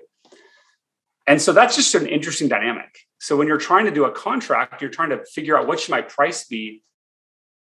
[1.27, 2.97] And so that's just an interesting dynamic.
[3.19, 5.91] So when you're trying to do a contract, you're trying to figure out what should
[5.91, 6.83] my price be.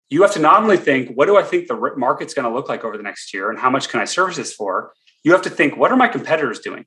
[0.09, 2.67] You have to not only think, what do I think the market's going to look
[2.67, 4.93] like over the next year and how much can I service this for?
[5.23, 6.85] You have to think, what are my competitors doing?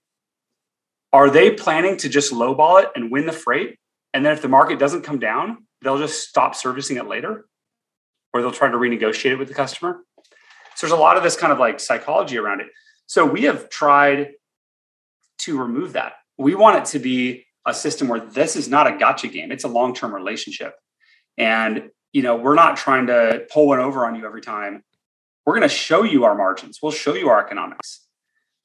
[1.12, 3.78] Are they planning to just lowball it and win the freight?
[4.12, 7.46] And then if the market doesn't come down, they'll just stop servicing it later
[8.32, 10.00] or they'll try to renegotiate it with the customer.
[10.74, 12.66] So there's a lot of this kind of like psychology around it.
[13.06, 14.32] So we have tried
[15.38, 16.14] to remove that.
[16.38, 19.52] We want it to be a system where this is not a gotcha game.
[19.52, 20.74] It's a long-term relationship.
[21.38, 24.84] And you know, we're not trying to pull one over on you every time.
[25.44, 26.78] We're going to show you our margins.
[26.80, 28.06] We'll show you our economics.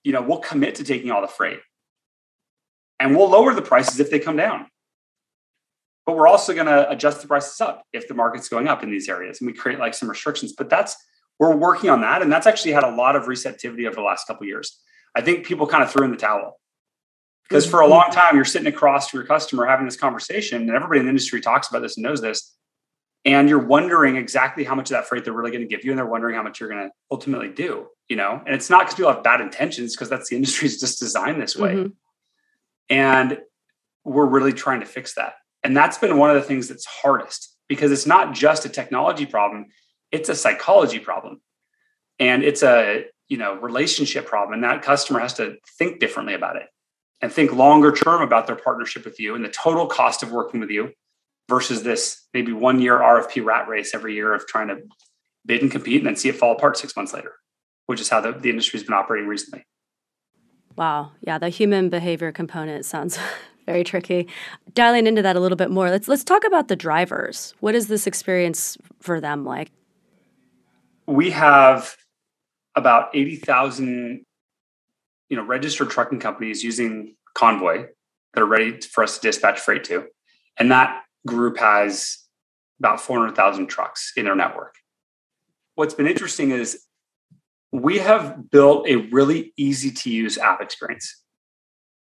[0.03, 1.59] You know, we'll commit to taking all the freight
[2.99, 4.67] and we'll lower the prices if they come down.
[6.05, 8.91] But we're also going to adjust the prices up if the market's going up in
[8.91, 10.53] these areas and we create like some restrictions.
[10.53, 10.95] But that's
[11.39, 12.21] we're working on that.
[12.21, 14.79] And that's actually had a lot of receptivity over the last couple years.
[15.15, 16.58] I think people kind of threw in the towel
[17.49, 20.71] because for a long time you're sitting across to your customer having this conversation and
[20.71, 22.55] everybody in the industry talks about this and knows this
[23.25, 25.91] and you're wondering exactly how much of that freight they're really going to give you
[25.91, 28.81] and they're wondering how much you're going to ultimately do you know and it's not
[28.81, 31.87] because people have bad intentions because that's the industry's just designed this way mm-hmm.
[32.89, 33.39] And
[34.03, 35.33] we're really trying to fix that.
[35.63, 39.25] And that's been one of the things that's hardest because it's not just a technology
[39.25, 39.67] problem,
[40.11, 41.41] it's a psychology problem.
[42.17, 46.55] And it's a, you know, relationship problem and that customer has to think differently about
[46.55, 46.63] it
[47.21, 50.59] and think longer term about their partnership with you and the total cost of working
[50.59, 50.91] with you
[51.49, 54.77] versus this maybe one year RFP rat race every year of trying to
[55.45, 57.33] bid and compete and then see it fall apart 6 months later,
[57.87, 59.65] which is how the, the industry's been operating recently.
[60.75, 61.11] Wow.
[61.21, 63.19] Yeah, the human behavior component sounds
[63.65, 64.27] very tricky.
[64.73, 67.53] Dialing into that a little bit more, let's let's talk about the drivers.
[67.59, 69.71] What is this experience for them like?
[71.05, 71.97] We have
[72.75, 74.23] about 80,000
[75.29, 77.85] you know, registered trucking companies using Convoy
[78.33, 80.05] that are ready for us to dispatch freight to.
[80.57, 82.17] And that group has
[82.79, 84.75] about 400,000 trucks in their network.
[85.75, 86.83] What's been interesting is
[87.71, 91.23] we have built a really easy to use app experience.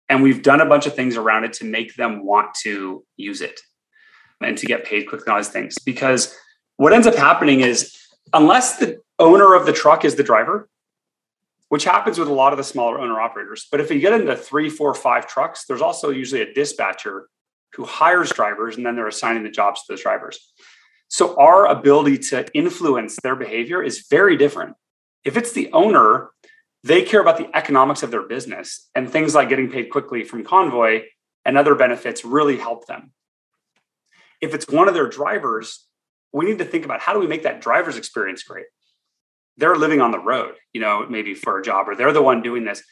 [0.08, 3.40] And we've done a bunch of things around it to make them want to use
[3.40, 3.60] it
[4.42, 5.78] and to get paid quickly on these things.
[5.78, 6.36] Because
[6.76, 7.96] what ends up happening is,
[8.32, 10.68] unless the owner of the truck is the driver,
[11.72, 14.36] which happens with a lot of the smaller owner operators, but if you get into
[14.36, 17.28] three, four, five trucks, there's also usually a dispatcher
[17.72, 20.52] who hires drivers and then they're assigning the jobs to those drivers.
[21.08, 24.76] So our ability to influence their behavior is very different
[25.24, 26.28] if it's the owner,
[26.84, 30.44] they care about the economics of their business and things like getting paid quickly from
[30.44, 31.04] Convoy
[31.46, 33.12] and other benefits really help them.
[34.42, 35.86] If it's one of their drivers,
[36.34, 38.66] we need to think about how do we make that driver's experience great?
[39.56, 42.42] They're living on the road, you know, maybe for a job, or they're the one
[42.42, 42.82] doing this.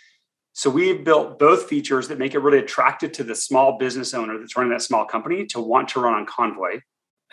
[0.52, 4.38] So we've built both features that make it really attractive to the small business owner
[4.38, 6.80] that's running that small company to want to run on Convoy.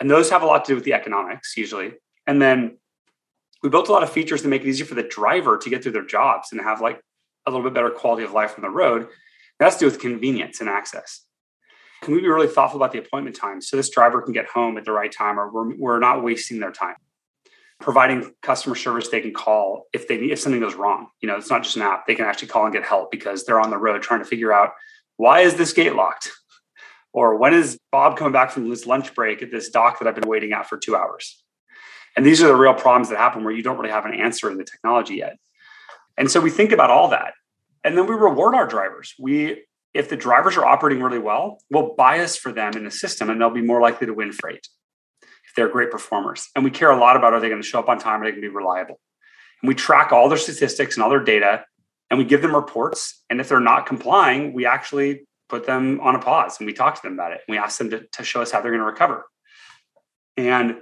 [0.00, 1.92] And those have a lot to do with the economics usually.
[2.26, 2.78] And then
[3.62, 5.82] we built a lot of features to make it easier for the driver to get
[5.82, 7.00] through their jobs and have like
[7.46, 9.08] a little bit better quality of life on the road.
[9.58, 11.24] That's to do with convenience and access.
[12.02, 14.78] Can we be really thoughtful about the appointment time so this driver can get home
[14.78, 16.94] at the right time or we're, we're not wasting their time?
[17.80, 21.08] Providing customer service they can call if they need if something goes wrong.
[21.20, 22.06] You know, it's not just an app.
[22.06, 24.52] They can actually call and get help because they're on the road trying to figure
[24.52, 24.72] out
[25.16, 26.30] why is this gate locked?
[27.14, 30.14] Or when is Bob coming back from his lunch break at this dock that I've
[30.14, 31.42] been waiting at for two hours?
[32.14, 34.50] And these are the real problems that happen where you don't really have an answer
[34.50, 35.38] in the technology yet.
[36.18, 37.32] And so we think about all that.
[37.82, 39.14] And then we reward our drivers.
[39.18, 39.64] We
[39.94, 43.40] if the drivers are operating really well, we'll bias for them in the system and
[43.40, 44.68] they'll be more likely to win freight
[45.56, 46.48] they're great performers.
[46.54, 48.24] And we care a lot about are they going to show up on time, are
[48.24, 49.00] they going to be reliable?
[49.62, 51.64] And we track all their statistics and all their data
[52.10, 53.22] and we give them reports.
[53.28, 56.94] And if they're not complying, we actually put them on a pause and we talk
[56.94, 57.40] to them about it.
[57.48, 59.26] We ask them to, to show us how they're going to recover.
[60.36, 60.76] And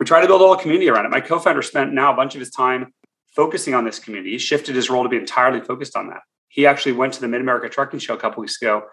[0.00, 1.10] we try to build a whole community around it.
[1.10, 2.92] My co-founder spent now a bunch of his time
[3.34, 4.32] focusing on this community.
[4.32, 6.22] He shifted his role to be entirely focused on that.
[6.48, 8.84] He actually went to the Mid America Trucking Show a couple weeks ago,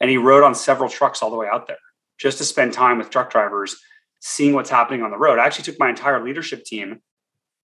[0.00, 1.78] and he rode on several trucks all the way out there
[2.18, 3.80] just to spend time with truck drivers,
[4.20, 5.38] seeing what's happening on the road.
[5.38, 7.00] I actually took my entire leadership team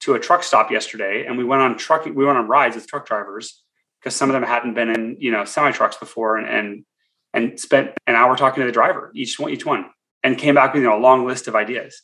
[0.00, 2.14] to a truck stop yesterday, and we went on trucking.
[2.14, 3.62] We went on rides with truck drivers
[4.00, 6.84] because some of them hadn't been in you know semi trucks before, and, and
[7.32, 9.86] and spent an hour talking to the driver each one each one,
[10.22, 12.02] and came back with you know a long list of ideas.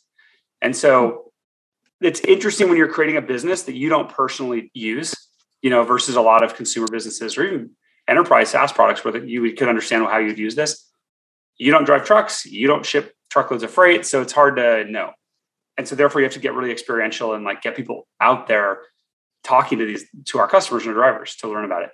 [0.61, 1.31] And so
[2.01, 5.15] it's interesting when you're creating a business that you don't personally use,
[5.61, 7.71] you know, versus a lot of consumer businesses or even
[8.07, 10.89] enterprise SaaS products where you could understand how you'd use this.
[11.57, 15.11] You don't drive trucks, you don't ship truckloads of freight, so it's hard to know.
[15.75, 18.81] And so therefore you have to get really experiential and like get people out there
[19.43, 21.89] talking to these to our customers and drivers to learn about it.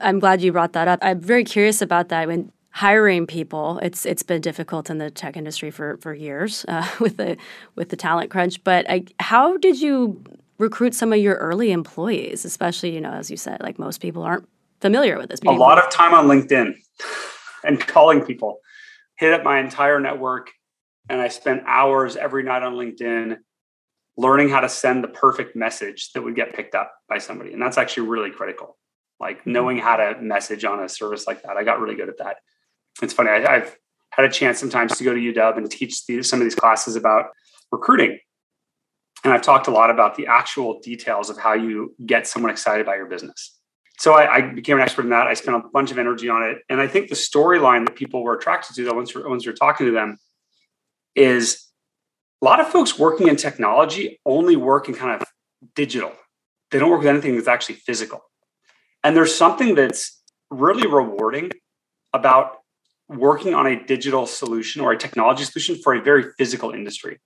[0.00, 0.98] I'm glad you brought that up.
[1.02, 2.26] I'm very curious about that.
[2.26, 6.88] When hiring people, it's it's been difficult in the tech industry for for years uh,
[6.98, 7.36] with the
[7.76, 8.64] with the talent crunch.
[8.64, 10.24] But I, how did you
[10.58, 14.22] recruit some of your early employees, especially you know as you said, like most people
[14.22, 14.48] aren't
[14.80, 15.40] familiar with this.
[15.46, 16.74] A lot of time on LinkedIn
[17.64, 18.60] and calling people.
[19.16, 20.50] Hit up my entire network,
[21.08, 23.36] and I spent hours every night on LinkedIn
[24.16, 27.60] learning how to send the perfect message that would get picked up by somebody, and
[27.60, 28.76] that's actually really critical
[29.20, 29.52] like mm-hmm.
[29.52, 31.56] knowing how to message on a service like that.
[31.56, 32.36] I got really good at that.
[33.02, 33.30] It's funny.
[33.30, 33.76] I, have
[34.10, 36.94] had a chance sometimes to go to UW and teach these, some of these classes
[36.94, 37.26] about
[37.72, 38.18] recruiting.
[39.24, 42.82] And I've talked a lot about the actual details of how you get someone excited
[42.82, 43.58] about your business.
[43.98, 45.26] So I, I became an expert in that.
[45.26, 46.58] I spent a bunch of energy on it.
[46.68, 49.86] And I think the storyline that people were attracted to, once we're, once we're talking
[49.86, 50.18] to them,
[51.14, 51.68] is
[52.42, 55.26] a lot of folks working in technology only work in kind of
[55.74, 56.12] digital.
[56.70, 58.20] They don't work with anything that's actually physical.
[59.02, 61.52] And there's something that's really rewarding
[62.12, 62.58] about
[63.08, 67.20] working on a digital solution or a technology solution for a very physical industry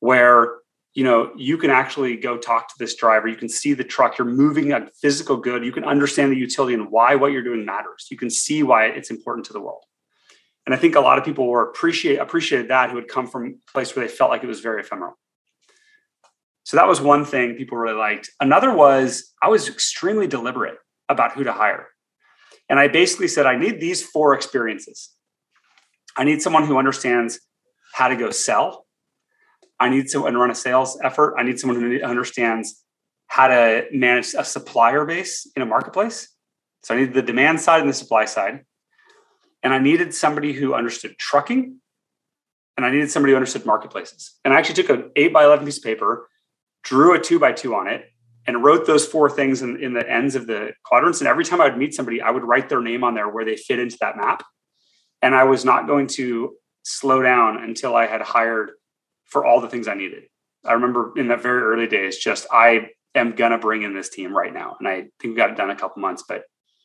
[0.00, 0.56] where
[0.94, 3.28] you know you can actually go talk to this driver.
[3.28, 4.18] You can see the truck.
[4.18, 5.64] You're moving a physical good.
[5.64, 8.08] You can understand the utility and why what you're doing matters.
[8.10, 9.84] You can see why it's important to the world
[10.70, 13.46] and i think a lot of people were appreciate appreciated that who had come from
[13.46, 15.16] a place where they felt like it was very ephemeral
[16.70, 18.30] so that was one thing people really liked.
[18.40, 20.76] Another was I was extremely deliberate
[21.08, 21.88] about who to hire.
[22.68, 25.10] And I basically said, I need these four experiences.
[26.16, 27.40] I need someone who understands
[27.94, 28.86] how to go sell.
[29.80, 31.34] I need someone to run a sales effort.
[31.36, 32.84] I need someone who understands
[33.26, 36.28] how to manage a supplier base in a marketplace.
[36.84, 38.64] So I need the demand side and the supply side.
[39.62, 41.76] And I needed somebody who understood trucking.
[42.76, 44.38] And I needed somebody who understood marketplaces.
[44.44, 46.28] And I actually took an eight by 11 piece of paper
[46.82, 48.06] drew a two by two on it,
[48.46, 51.20] and wrote those four things in, in the ends of the quadrants.
[51.20, 53.44] And every time I would meet somebody, I would write their name on there where
[53.44, 54.42] they fit into that map.
[55.22, 58.72] And I was not going to slow down until I had hired
[59.26, 60.24] for all the things I needed.
[60.64, 64.34] I remember in the very early days, just I am gonna bring in this team
[64.34, 64.76] right now.
[64.78, 66.44] And I think we got it done a couple months, but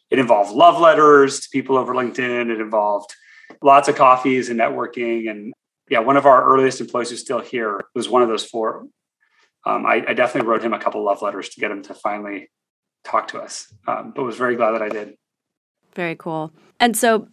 [0.10, 2.50] it involved love letters to people over LinkedIn.
[2.50, 3.14] It involved
[3.62, 5.30] lots of coffees and networking.
[5.30, 5.54] And
[5.90, 8.86] yeah, one of our earliest employees who's still here was one of those four
[9.66, 12.50] um, I, I, definitely wrote him a couple love letters to get him to finally
[13.04, 15.16] talk to us, um, but was very glad that I did.
[15.94, 16.52] Very cool.
[16.80, 17.28] And so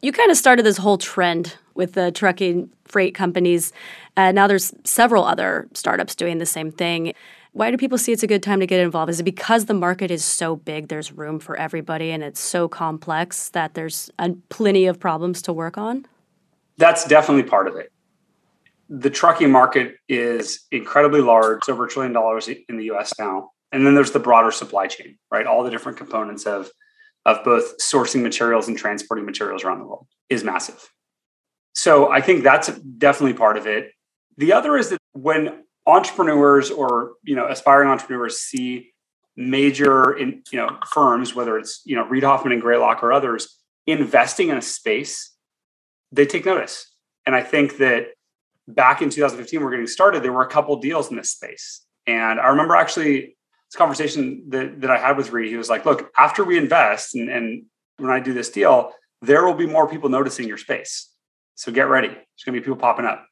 [0.00, 3.72] you kind of started this whole trend with the trucking freight companies.
[4.16, 7.14] Uh, now there's several other startups doing the same thing.
[7.52, 9.10] Why do people see it's a good time to get involved?
[9.10, 12.66] Is it because the market is so big, there's room for everybody, and it's so
[12.66, 14.10] complex that there's
[14.48, 16.06] plenty of problems to work on?
[16.78, 17.92] That's definitely part of it
[18.94, 21.58] the trucking market is incredibly large.
[21.58, 23.50] It's over a trillion dollars in the US now.
[23.72, 25.46] And then there's the broader supply chain, right?
[25.46, 26.70] All the different components of,
[27.24, 30.92] of both sourcing materials and transporting materials around the world is massive.
[31.74, 33.92] So I think that's definitely part of it.
[34.36, 38.92] The other is that when entrepreneurs or you know aspiring entrepreneurs see
[39.36, 43.58] major in, you know firms, whether it's you know Reid Hoffman and Greylock or others,
[43.86, 45.32] investing in a space,
[46.10, 46.88] they take notice.
[47.26, 48.08] And I think that
[48.68, 51.84] back in 2015, we we're getting started, there were a couple deals in this space.
[52.06, 53.36] And I remember actually
[53.70, 55.50] this conversation that, that I had with Reid.
[55.50, 57.64] He was like, look, after we invest and, and
[57.98, 61.10] when I do this deal, there will be more people noticing your space.
[61.54, 62.08] So get ready.
[62.08, 63.24] There's going to be people popping up.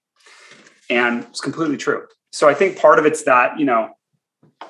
[0.88, 2.06] And it's completely true.
[2.32, 3.90] So I think part of it's that, you know,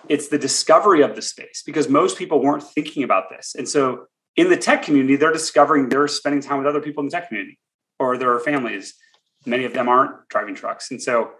[0.08, 3.54] it's the discovery of the space because most people weren't thinking about this.
[3.56, 4.06] And so
[4.36, 7.28] in the tech community, they're discovering they're spending time with other people in the tech
[7.28, 7.58] community
[7.98, 8.94] or their families
[9.46, 10.90] Many of them aren't driving trucks.
[10.90, 11.32] And so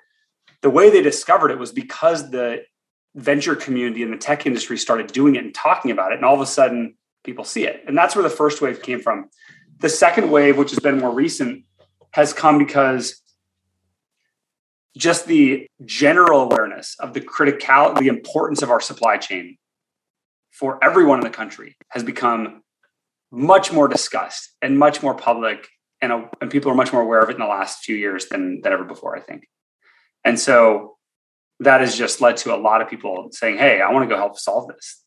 [0.63, 2.63] the way they discovered it was because the
[3.15, 6.17] venture community and the tech industry started doing it and talking about it.
[6.17, 7.85] And all of a sudden, people see it.
[7.87, 9.29] And that's where the first wave came from.
[9.81, 11.65] The second wave, which has been more recent,
[12.13, 13.21] has come because
[14.97, 19.57] just the general awareness of the critical, the importance of our supply chain
[20.51, 22.63] for everyone in the country has become
[23.31, 25.69] much more discussed and much more public
[26.03, 28.27] and, uh, and people are much more aware of it in the last few years
[28.29, 29.47] than, than ever before i think.
[30.25, 30.97] And so
[31.61, 34.19] that has just led to a lot of people saying hey i want to go
[34.19, 35.03] help solve this.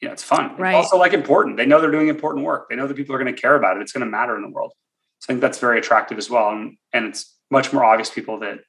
[0.00, 0.56] You know it's fun.
[0.56, 0.70] Right.
[0.70, 1.58] it's also like important.
[1.58, 2.70] They know they're doing important work.
[2.70, 3.82] They know that people are going to care about it.
[3.82, 4.72] It's going to matter in the world.
[5.20, 8.14] So i think that's very attractive as well and, and it's much more obvious to
[8.14, 8.60] people that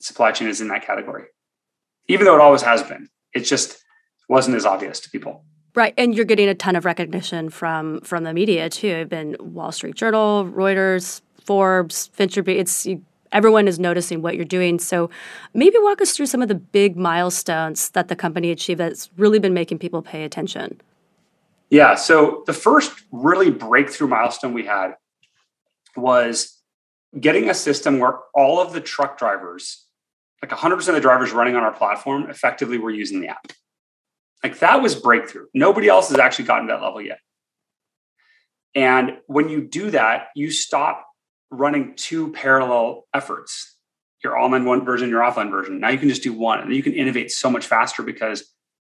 [0.00, 1.24] supply chain is in that category
[2.06, 3.82] even though it always has been it just
[4.28, 5.44] wasn't as obvious to people
[5.74, 8.96] Right, and you're getting a ton of recognition from from the media too.
[8.96, 12.58] I've been Wall Street Journal, Reuters, Forbes, VentureBeat.
[12.58, 14.78] It's you, everyone is noticing what you're doing.
[14.78, 15.10] So
[15.54, 19.38] maybe walk us through some of the big milestones that the company achieved that's really
[19.38, 20.80] been making people pay attention.
[21.70, 21.94] Yeah.
[21.94, 24.94] So the first really breakthrough milestone we had
[25.96, 26.58] was
[27.18, 29.84] getting a system where all of the truck drivers,
[30.42, 33.52] like 100% of the drivers running on our platform, effectively were using the app.
[34.42, 35.46] Like that was breakthrough.
[35.52, 37.18] Nobody else has actually gotten to that level yet.
[38.74, 41.06] And when you do that, you stop
[41.50, 43.74] running two parallel efforts
[44.22, 45.78] your online one version, your offline version.
[45.80, 48.52] Now you can just do one and you can innovate so much faster because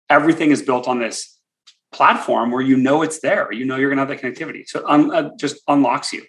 [0.09, 1.39] everything is built on this
[1.91, 3.51] platform where you know it's there.
[3.51, 4.67] You know you're going to have that connectivity.
[4.67, 6.21] So it un- uh, just unlocks you.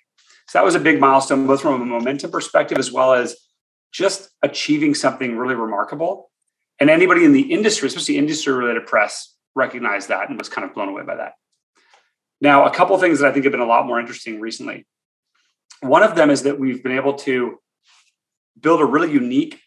[0.49, 3.37] So that was a big milestone, both from a momentum perspective as well as
[3.93, 6.31] just achieving something really remarkable
[6.79, 10.75] and anybody in the industry, especially industry related press, recognized that and was kind of
[10.75, 11.35] blown away by that.
[12.41, 14.87] Now, a couple of things that I think have been a lot more interesting recently.
[15.81, 17.59] One of them is that we've been able to
[18.61, 19.61] build a really unique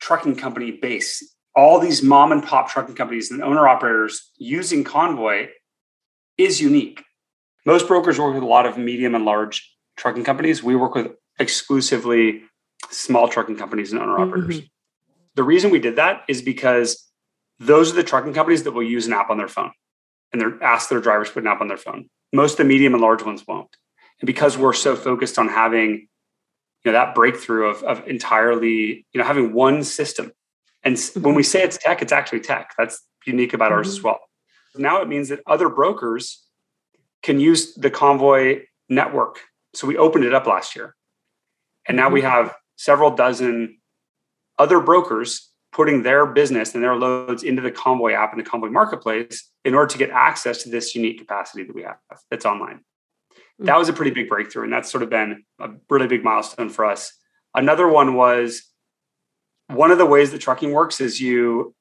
[0.00, 1.34] trucking company base.
[1.54, 5.48] All these mom and pop trucking companies and owner operators using Convoy
[6.38, 7.02] is unique.
[7.64, 10.62] Most brokers work with a lot of medium and large trucking companies.
[10.62, 12.42] We work with exclusively
[12.90, 14.58] small trucking companies and owner operators.
[14.58, 14.66] Mm-hmm.
[15.34, 17.10] The reason we did that is because
[17.58, 19.72] those are the trucking companies that will use an app on their phone
[20.32, 22.08] and they're ask their drivers to put an app on their phone.
[22.32, 23.74] Most of the medium and large ones won't.
[24.20, 26.08] And because we're so focused on having
[26.86, 30.30] you know that breakthrough of, of entirely you know having one system
[30.84, 33.78] and when we say it's tech it's actually tech that's unique about mm-hmm.
[33.78, 34.06] ours as mm-hmm.
[34.06, 34.20] well
[34.76, 36.44] now it means that other brokers
[37.22, 39.40] can use the convoy network
[39.74, 40.94] so we opened it up last year
[41.88, 42.30] and now we mm-hmm.
[42.30, 43.78] have several dozen
[44.58, 48.70] other brokers putting their business and their loads into the Convoy app and the Convoy
[48.70, 51.98] marketplace in order to get access to this unique capacity that we have
[52.30, 52.76] that's online.
[53.36, 53.66] Mm-hmm.
[53.66, 56.70] That was a pretty big breakthrough, and that's sort of been a really big milestone
[56.70, 57.12] for us.
[57.54, 58.62] Another one was
[59.68, 61.74] one of the ways that trucking works is you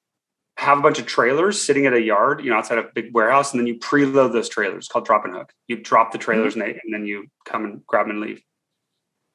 [0.58, 3.14] have a bunch of trailers sitting at a yard, you know, outside of a big
[3.14, 5.52] warehouse, and then you preload those trailers called drop and hook.
[5.68, 6.62] You drop the trailers mm-hmm.
[6.62, 8.42] and, they, and then you come and grab them and leave.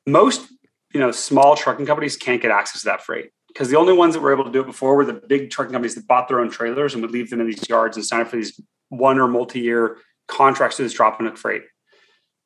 [0.07, 0.49] Most
[0.93, 4.15] you know small trucking companies can't get access to that freight because the only ones
[4.15, 6.41] that were able to do it before were the big trucking companies that bought their
[6.41, 9.19] own trailers and would leave them in these yards and sign up for these one
[9.19, 11.63] or multi-year contracts to this drop and hook freight.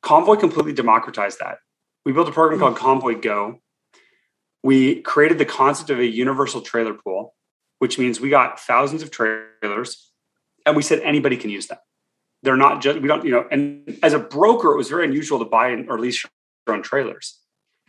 [0.03, 1.59] Convoy completely democratized that.
[2.05, 3.61] We built a program called Convoy Go.
[4.63, 7.35] We created the concept of a universal trailer pool,
[7.79, 10.11] which means we got thousands of trailers
[10.65, 11.79] and we said anybody can use them.
[12.43, 15.39] They're not just, we don't, you know, and as a broker, it was very unusual
[15.39, 16.25] to buy or lease
[16.67, 17.39] your own trailers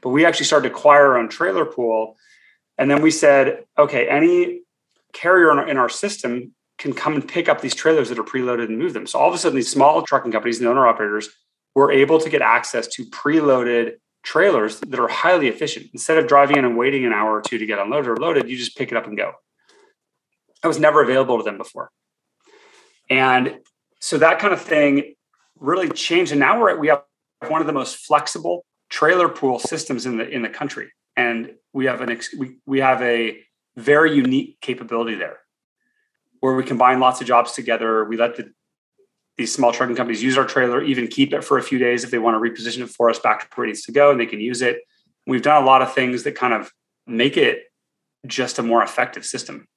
[0.05, 2.15] but we actually started to acquire our own trailer pool.
[2.77, 4.61] And then we said, okay, any
[5.13, 8.23] carrier in our, in our system can come and pick up these trailers that are
[8.23, 9.07] preloaded and move them.
[9.07, 11.29] So all of a sudden, these small trucking companies and owner operators
[11.73, 15.87] were able to get access to preloaded trailers that are highly efficient.
[15.91, 18.47] Instead of driving in and waiting an hour or two to get unloaded or loaded,
[18.47, 19.31] you just pick it up and go.
[20.61, 21.89] That was never available to them before.
[23.09, 23.57] And
[23.99, 25.15] so that kind of thing
[25.59, 26.31] really changed.
[26.31, 27.01] And now we're at, we have
[27.47, 28.65] one of the most flexible
[28.95, 30.87] trailer pool systems in the in the country,
[31.17, 33.37] and we have an ex, we, we have a
[33.75, 35.39] very unique capability there,
[36.39, 38.05] where we combine lots of jobs together.
[38.05, 38.53] We let the
[39.37, 42.11] these small trucking companies use our trailer, even keep it for a few days if
[42.11, 44.19] they want to reposition it for us back to where it needs to go, and
[44.19, 44.77] they can use it.
[45.27, 46.71] We've done a lot of things that kind of
[47.05, 47.63] make it
[48.25, 49.67] just a more effective system.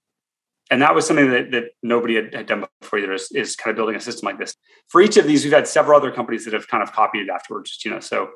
[0.70, 3.70] And that was something that, that nobody had, had done before either is, is kind
[3.70, 4.54] of building a system like this.
[4.86, 7.30] For each of these, we've had several other companies that have kind of copied it
[7.30, 8.00] afterwards, you know.
[8.00, 8.28] So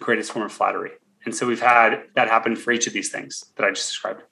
[0.00, 0.92] greatest form of flattery.
[1.24, 4.22] And so we've had that happen for each of these things that I just described.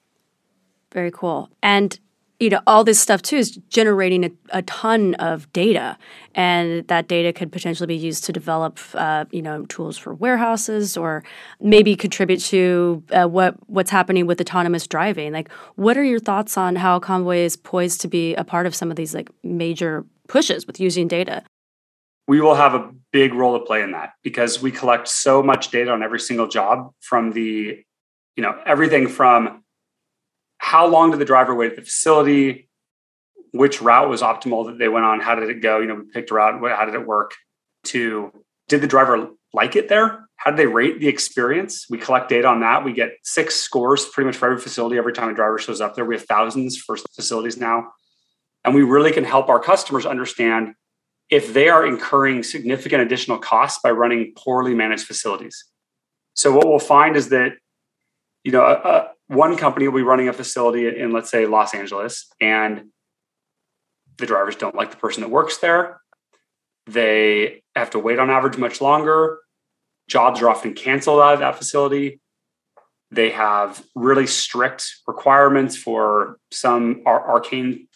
[0.91, 1.49] Very cool.
[1.61, 1.99] And
[2.39, 5.97] you know, all this stuff too is generating a, a ton of data,
[6.35, 10.95] and that data could potentially be used to develop, uh, you know, tools for warehouses,
[10.95, 11.23] or
[11.59, 15.33] maybe contribute to uh, what what's happening with autonomous driving.
[15.33, 18.73] Like, what are your thoughts on how Convoy is poised to be a part of
[18.73, 21.43] some of these like major pushes with using data?
[22.29, 25.71] We will have a big role to play in that because we collect so much
[25.71, 27.83] data on every single job from the
[28.35, 29.63] you know, everything from
[30.59, 32.69] how long did the driver wait at the facility,
[33.51, 35.79] which route was optimal that they went on, how did it go?
[35.79, 37.33] You know, we picked a route, how did it work?
[37.85, 38.31] To
[38.67, 40.29] did the driver like it there?
[40.35, 41.87] How did they rate the experience?
[41.89, 42.85] We collect data on that.
[42.85, 45.95] We get six scores pretty much for every facility every time a driver shows up
[45.95, 46.05] there.
[46.05, 47.87] We have thousands for facilities now.
[48.63, 50.75] And we really can help our customers understand
[51.29, 55.65] if they are incurring significant additional costs by running poorly managed facilities.
[56.33, 57.53] So what we'll find is that,
[58.43, 62.27] you know, a, one company will be running a facility in, let's say, Los Angeles,
[62.41, 62.85] and
[64.17, 66.01] the drivers don't like the person that works there.
[66.87, 69.39] They have to wait on average much longer.
[70.07, 72.19] Jobs are often canceled out of that facility.
[73.11, 77.87] They have really strict requirements for some ar- arcane,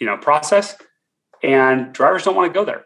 [0.00, 0.76] you know, process
[1.42, 2.84] and drivers don't want to go there.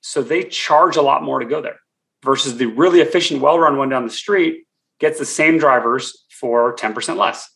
[0.00, 1.78] So they charge a lot more to go there
[2.24, 4.64] versus the really efficient, well run one down the street
[5.02, 7.50] gets the same drivers for 10% less.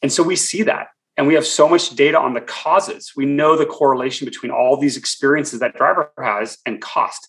[0.00, 0.88] And so we see that.
[1.16, 3.12] And we have so much data on the causes.
[3.16, 7.28] We know the correlation between all these experiences that driver has and cost.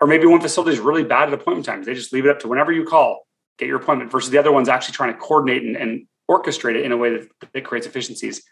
[0.00, 1.86] Or maybe one facility is really bad at appointment times.
[1.86, 3.26] They just leave it up to whenever you call,
[3.58, 6.84] get your appointment, versus the other one's actually trying to coordinate and, and orchestrate it
[6.84, 8.42] in a way that, that creates efficiencies.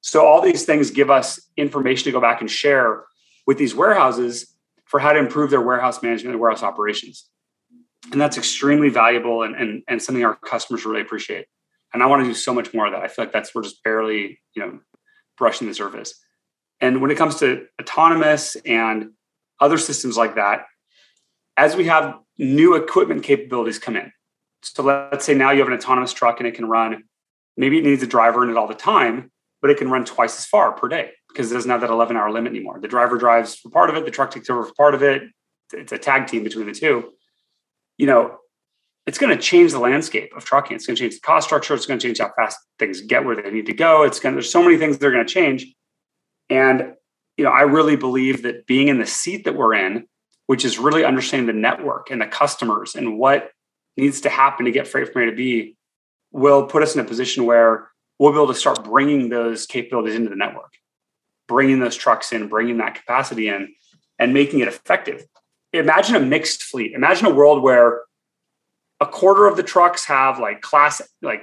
[0.00, 3.04] So all these things give us information to go back and share
[3.46, 7.28] with these warehouses for how to improve their warehouse management and warehouse operations.
[8.12, 11.46] And that's extremely valuable and, and, and something our customers really appreciate.
[11.92, 13.02] And I want to do so much more of that.
[13.02, 14.78] I feel like that's we're just barely, you know,
[15.36, 16.14] brushing the surface.
[16.80, 19.10] And when it comes to autonomous and
[19.60, 20.66] other systems like that,
[21.56, 24.12] as we have new equipment capabilities come in.
[24.62, 27.04] So let's say now you have an autonomous truck and it can run,
[27.56, 29.30] maybe it needs a driver in it all the time
[29.60, 32.16] but it can run twice as far per day because it doesn't have that 11
[32.16, 32.78] hour limit anymore.
[32.80, 35.22] The driver drives for part of it, the truck takes over for part of it.
[35.72, 37.12] It's a tag team between the two.
[37.98, 38.38] You know,
[39.06, 40.74] it's going to change the landscape of trucking.
[40.74, 41.74] It's going to change the cost structure.
[41.74, 44.02] It's going to change how fast things get where they need to go.
[44.02, 45.66] It's going to, there's so many things that are going to change.
[46.50, 46.94] And,
[47.36, 50.06] you know, I really believe that being in the seat that we're in,
[50.46, 53.50] which is really understanding the network and the customers and what
[53.96, 55.76] needs to happen to get freight from A to B,
[56.32, 60.14] will put us in a position where we'll be able to start bringing those capabilities
[60.14, 60.74] into the network,
[61.48, 63.74] bringing those trucks in, bringing that capacity in,
[64.18, 65.24] and making it effective.
[65.72, 66.92] Imagine a mixed fleet.
[66.92, 68.02] Imagine a world where
[69.00, 71.42] a quarter of the trucks have like class, like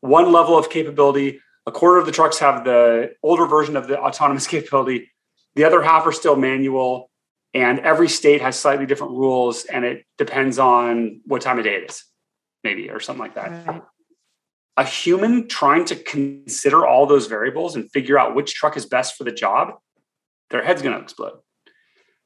[0.00, 1.40] one level of capability.
[1.66, 5.10] A quarter of the trucks have the older version of the autonomous capability.
[5.54, 7.10] The other half are still manual,
[7.52, 11.74] and every state has slightly different rules, and it depends on what time of day
[11.74, 12.04] it is,
[12.62, 13.66] maybe, or something like that.
[13.66, 13.82] Right
[14.78, 19.16] a human trying to consider all those variables and figure out which truck is best
[19.16, 19.74] for the job,
[20.50, 21.40] their head's going to explode.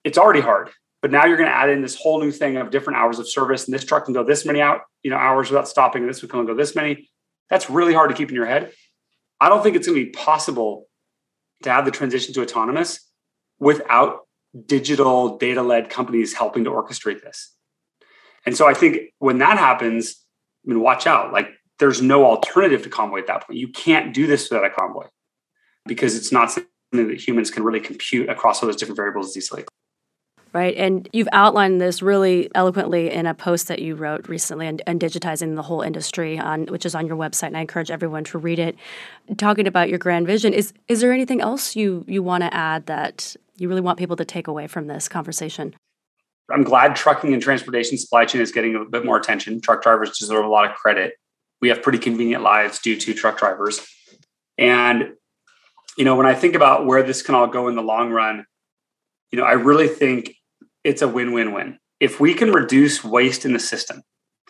[0.04, 0.68] It's already hard,
[1.00, 3.26] but now you're going to add in this whole new thing of different hours of
[3.26, 6.10] service, and this truck can go this many out, you know, hours without stopping, and
[6.10, 7.08] this one can go this many.
[7.48, 8.72] That's really hard to keep in your head.
[9.40, 10.88] I don't think it's going to be possible
[11.62, 13.00] to have the transition to autonomous
[13.58, 14.20] without
[14.66, 17.56] digital data led companies helping to orchestrate this.
[18.44, 20.22] And so I think when that happens,
[20.66, 21.32] I mean, watch out.
[21.32, 21.48] Like
[21.78, 23.58] there's no alternative to Convoy at that point.
[23.58, 25.06] You can't do this without a Convoy
[25.86, 29.64] because it's not something that humans can really compute across all those different variables easily.
[30.52, 30.76] Right.
[30.76, 34.98] And you've outlined this really eloquently in a post that you wrote recently on, on,
[34.98, 37.48] digitizing the whole industry on which is on your website.
[37.48, 38.76] And I encourage everyone to read it.
[39.38, 42.84] Talking about your grand vision, is is there anything else you you want to add
[42.84, 45.74] that you really want people to take away from this conversation?
[46.50, 49.58] I'm glad trucking and transportation supply chain is getting a bit more attention.
[49.62, 51.14] Truck drivers deserve a lot of credit
[51.62, 53.80] we have pretty convenient lives due to truck drivers.
[54.58, 55.12] And,
[55.96, 58.44] you know, when I think about where this can all go in the long run,
[59.30, 60.34] you know, I really think
[60.84, 61.78] it's a win win win.
[62.00, 64.02] If we can reduce waste in the system,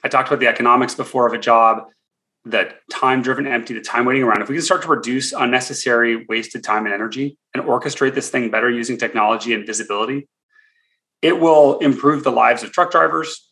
[0.02, 1.84] I talked about the economics before of a job,
[2.46, 4.42] that time driven empty, the time waiting around.
[4.42, 8.50] If we can start to reduce unnecessary wasted time and energy and orchestrate this thing
[8.50, 10.26] better using technology and visibility,
[11.20, 13.51] it will improve the lives of truck drivers,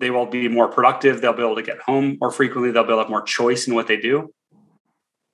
[0.00, 1.20] they will be more productive.
[1.20, 2.70] They'll be able to get home more frequently.
[2.70, 4.32] They'll be able to have more choice in what they do.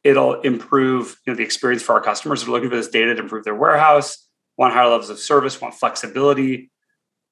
[0.02, 3.14] It'll improve you know, the experience for our customers who are looking for this data
[3.14, 6.70] to improve their warehouse, want higher levels of service, want flexibility,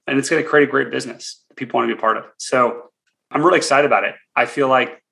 [0.06, 1.44] and it's going to create a great business.
[1.56, 2.30] People want to be part of it.
[2.38, 2.90] So
[3.30, 4.14] I'm really excited about it.
[4.34, 5.02] I feel like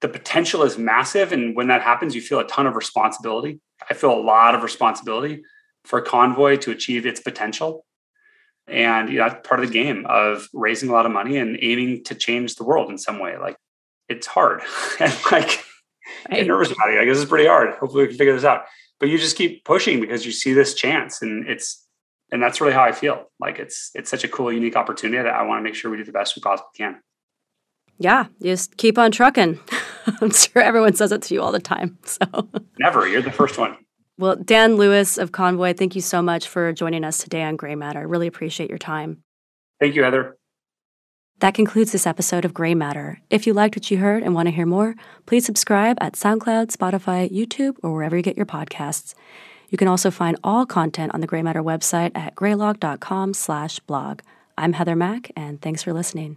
[0.00, 1.32] the potential is massive.
[1.32, 3.60] And when that happens, you feel a ton of responsibility.
[3.88, 5.42] I feel a lot of responsibility
[5.84, 7.84] for Convoy to achieve its potential
[8.68, 11.58] and you know that's part of the game of raising a lot of money and
[11.60, 13.56] aiming to change the world in some way like
[14.08, 14.62] it's hard
[15.00, 15.62] and like
[16.28, 18.44] I get nervous about it i guess it's pretty hard hopefully we can figure this
[18.44, 18.62] out
[18.98, 21.86] but you just keep pushing because you see this chance and it's
[22.32, 25.34] and that's really how i feel like it's it's such a cool unique opportunity that
[25.34, 27.00] i want to make sure we do the best we possibly can
[27.98, 29.60] Yeah, just keep on trucking.
[30.22, 31.98] I'm sure everyone says it to you all the time.
[32.04, 32.24] So
[32.78, 33.06] never.
[33.06, 33.76] You're the first one.
[34.20, 37.74] Well, Dan Lewis of Convoy, thank you so much for joining us today on Gray
[37.74, 38.06] Matter.
[38.06, 39.22] Really appreciate your time.
[39.80, 40.36] Thank you, Heather.
[41.38, 43.22] That concludes this episode of Gray Matter.
[43.30, 44.94] If you liked what you heard and want to hear more,
[45.24, 49.14] please subscribe at SoundCloud, Spotify, YouTube, or wherever you get your podcasts.
[49.70, 54.20] You can also find all content on the Gray Matter website at greylock.com slash blog.
[54.58, 56.36] I'm Heather Mack, and thanks for listening.